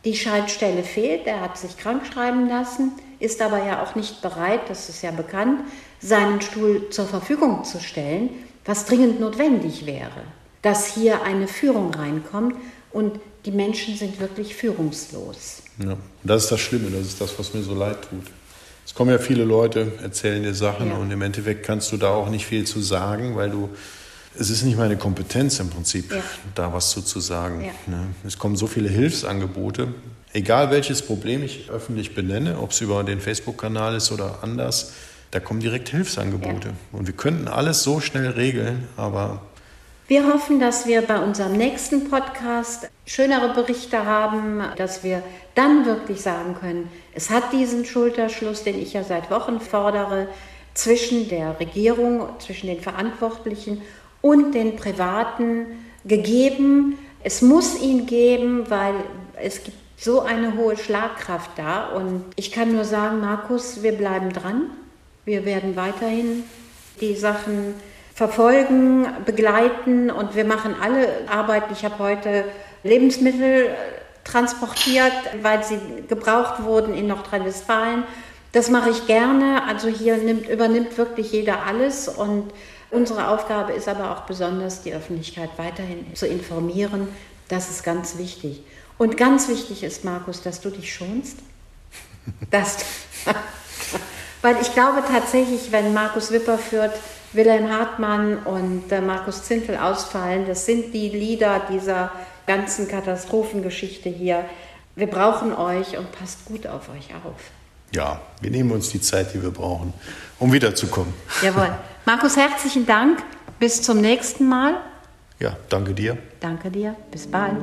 Die 0.04 0.14
Schaltstelle 0.14 0.84
fehlt, 0.84 1.26
er 1.26 1.40
hat 1.40 1.58
sich 1.58 1.76
krank 1.78 2.06
schreiben 2.06 2.48
lassen, 2.48 2.92
ist 3.18 3.40
aber 3.40 3.64
ja 3.64 3.82
auch 3.82 3.94
nicht 3.94 4.22
bereit, 4.22 4.60
das 4.68 4.88
ist 4.88 5.02
ja 5.02 5.10
bekannt, 5.10 5.60
seinen 6.00 6.40
Stuhl 6.40 6.90
zur 6.90 7.06
Verfügung 7.06 7.64
zu 7.64 7.80
stellen, 7.80 8.30
was 8.64 8.84
dringend 8.84 9.20
notwendig 9.20 9.86
wäre, 9.86 10.22
dass 10.62 10.86
hier 10.94 11.22
eine 11.22 11.48
Führung 11.48 11.94
reinkommt 11.94 12.56
und 12.92 13.20
die 13.44 13.52
Menschen 13.52 13.96
sind 13.96 14.18
wirklich 14.20 14.54
führungslos. 14.54 15.62
Ja, 15.78 15.96
das 16.24 16.44
ist 16.44 16.52
das 16.52 16.60
Schlimme, 16.60 16.90
das 16.90 17.06
ist 17.06 17.20
das, 17.20 17.38
was 17.38 17.54
mir 17.54 17.62
so 17.62 17.74
leid 17.74 17.98
tut. 18.08 18.26
Es 18.84 18.94
kommen 18.94 19.10
ja 19.10 19.18
viele 19.18 19.44
Leute, 19.44 19.92
erzählen 20.02 20.42
dir 20.42 20.54
Sachen 20.54 20.90
ja. 20.90 20.96
und 20.96 21.10
im 21.10 21.22
Endeffekt 21.22 21.64
kannst 21.64 21.92
du 21.92 21.96
da 21.96 22.10
auch 22.10 22.28
nicht 22.28 22.46
viel 22.46 22.64
zu 22.64 22.80
sagen, 22.80 23.36
weil 23.36 23.50
du 23.50 23.68
es 24.38 24.50
ist 24.50 24.62
nicht 24.64 24.76
meine 24.76 24.96
Kompetenz 24.96 25.60
im 25.60 25.70
Prinzip, 25.70 26.12
ja. 26.12 26.22
da 26.54 26.72
was 26.72 26.90
zu, 26.90 27.02
zu 27.02 27.20
sagen. 27.20 27.64
Ja. 27.64 27.72
Ne? 27.86 28.08
Es 28.26 28.38
kommen 28.38 28.56
so 28.56 28.66
viele 28.66 28.88
Hilfsangebote, 28.88 29.88
egal 30.36 30.70
welches 30.70 31.00
Problem 31.00 31.42
ich 31.42 31.70
öffentlich 31.70 32.14
benenne, 32.14 32.58
ob 32.60 32.70
es 32.70 32.80
über 32.82 33.02
den 33.02 33.20
Facebook-Kanal 33.20 33.96
ist 33.96 34.12
oder 34.12 34.40
anders, 34.42 34.92
da 35.30 35.40
kommen 35.40 35.60
direkt 35.60 35.88
Hilfsangebote. 35.88 36.68
Ja. 36.68 36.74
Und 36.92 37.06
wir 37.06 37.14
könnten 37.14 37.48
alles 37.48 37.82
so 37.82 38.00
schnell 38.00 38.28
regeln, 38.28 38.86
aber 38.96 39.40
wir 40.08 40.32
hoffen, 40.32 40.60
dass 40.60 40.86
wir 40.86 41.02
bei 41.02 41.18
unserem 41.18 41.54
nächsten 41.54 42.10
Podcast 42.10 42.88
schönere 43.06 43.54
Berichte 43.54 44.04
haben, 44.04 44.62
dass 44.76 45.02
wir 45.02 45.20
dann 45.56 45.84
wirklich 45.84 46.20
sagen 46.20 46.54
können, 46.60 46.88
es 47.12 47.30
hat 47.30 47.52
diesen 47.52 47.84
Schulterschluss, 47.84 48.62
den 48.62 48.80
ich 48.80 48.92
ja 48.92 49.02
seit 49.02 49.30
Wochen 49.30 49.58
fordere, 49.58 50.28
zwischen 50.74 51.28
der 51.28 51.58
Regierung, 51.58 52.28
zwischen 52.38 52.68
den 52.68 52.80
Verantwortlichen 52.80 53.82
und 54.20 54.54
den 54.54 54.76
Privaten 54.76 55.66
gegeben. 56.04 56.98
Es 57.24 57.42
muss 57.42 57.80
ihn 57.80 58.06
geben, 58.06 58.68
weil 58.68 58.94
es 59.42 59.64
gibt 59.64 59.85
so 59.96 60.20
eine 60.20 60.56
hohe 60.56 60.76
Schlagkraft 60.76 61.50
da. 61.56 61.88
Und 61.88 62.24
ich 62.36 62.52
kann 62.52 62.72
nur 62.72 62.84
sagen, 62.84 63.20
Markus, 63.20 63.82
wir 63.82 63.92
bleiben 63.92 64.32
dran. 64.32 64.70
Wir 65.24 65.44
werden 65.44 65.76
weiterhin 65.76 66.44
die 67.00 67.16
Sachen 67.16 67.74
verfolgen, 68.14 69.06
begleiten 69.24 70.10
und 70.10 70.34
wir 70.34 70.44
machen 70.44 70.74
alle 70.80 71.28
Arbeit. 71.28 71.64
Ich 71.72 71.84
habe 71.84 71.98
heute 71.98 72.44
Lebensmittel 72.82 73.74
transportiert, 74.24 75.12
weil 75.42 75.62
sie 75.64 75.78
gebraucht 76.08 76.62
wurden 76.62 76.94
in 76.94 77.08
Nordrhein-Westfalen. 77.08 78.04
Das 78.52 78.70
mache 78.70 78.90
ich 78.90 79.06
gerne. 79.06 79.62
Also 79.68 79.88
hier 79.88 80.16
nimmt, 80.16 80.48
übernimmt 80.48 80.96
wirklich 80.96 81.32
jeder 81.32 81.64
alles 81.66 82.08
und 82.08 82.50
unsere 82.90 83.28
Aufgabe 83.28 83.72
ist 83.72 83.88
aber 83.88 84.12
auch 84.12 84.22
besonders, 84.22 84.82
die 84.82 84.94
Öffentlichkeit 84.94 85.50
weiterhin 85.56 86.14
zu 86.14 86.26
informieren. 86.26 87.08
Das 87.48 87.68
ist 87.70 87.84
ganz 87.84 88.16
wichtig. 88.18 88.62
Und 88.98 89.16
ganz 89.16 89.48
wichtig 89.48 89.82
ist, 89.82 90.04
Markus, 90.04 90.42
dass 90.42 90.60
du 90.60 90.70
dich 90.70 90.92
schonst. 90.94 91.38
Dass, 92.50 92.78
weil 94.42 94.56
ich 94.60 94.72
glaube 94.72 95.02
tatsächlich, 95.06 95.70
wenn 95.70 95.92
Markus 95.92 96.30
Wipper 96.30 96.58
führt, 96.58 96.92
Wilhelm 97.32 97.70
Hartmann 97.70 98.38
und 98.38 98.90
äh, 98.90 99.00
Markus 99.00 99.44
Zintel 99.44 99.76
ausfallen. 99.76 100.46
Das 100.46 100.66
sind 100.66 100.92
die 100.94 101.08
Lieder 101.08 101.62
dieser 101.70 102.10
ganzen 102.46 102.88
Katastrophengeschichte 102.88 104.08
hier. 104.08 104.44
Wir 104.94 105.06
brauchen 105.08 105.54
euch 105.54 105.98
und 105.98 106.10
passt 106.12 106.44
gut 106.46 106.66
auf 106.66 106.88
euch 106.88 107.14
auf. 107.14 107.40
Ja, 107.94 108.20
wir 108.40 108.50
nehmen 108.50 108.72
uns 108.72 108.90
die 108.90 109.00
Zeit, 109.00 109.34
die 109.34 109.42
wir 109.42 109.50
brauchen, 109.50 109.92
um 110.38 110.52
wiederzukommen. 110.52 111.12
Jawohl. 111.42 111.74
Markus, 112.04 112.36
herzlichen 112.36 112.86
Dank. 112.86 113.22
Bis 113.58 113.82
zum 113.82 114.00
nächsten 114.00 114.48
Mal. 114.48 114.76
Ja, 115.38 115.56
danke 115.68 115.94
dir. 115.94 116.16
Danke 116.40 116.70
dir. 116.70 116.96
Bis 117.10 117.26
bald. 117.26 117.56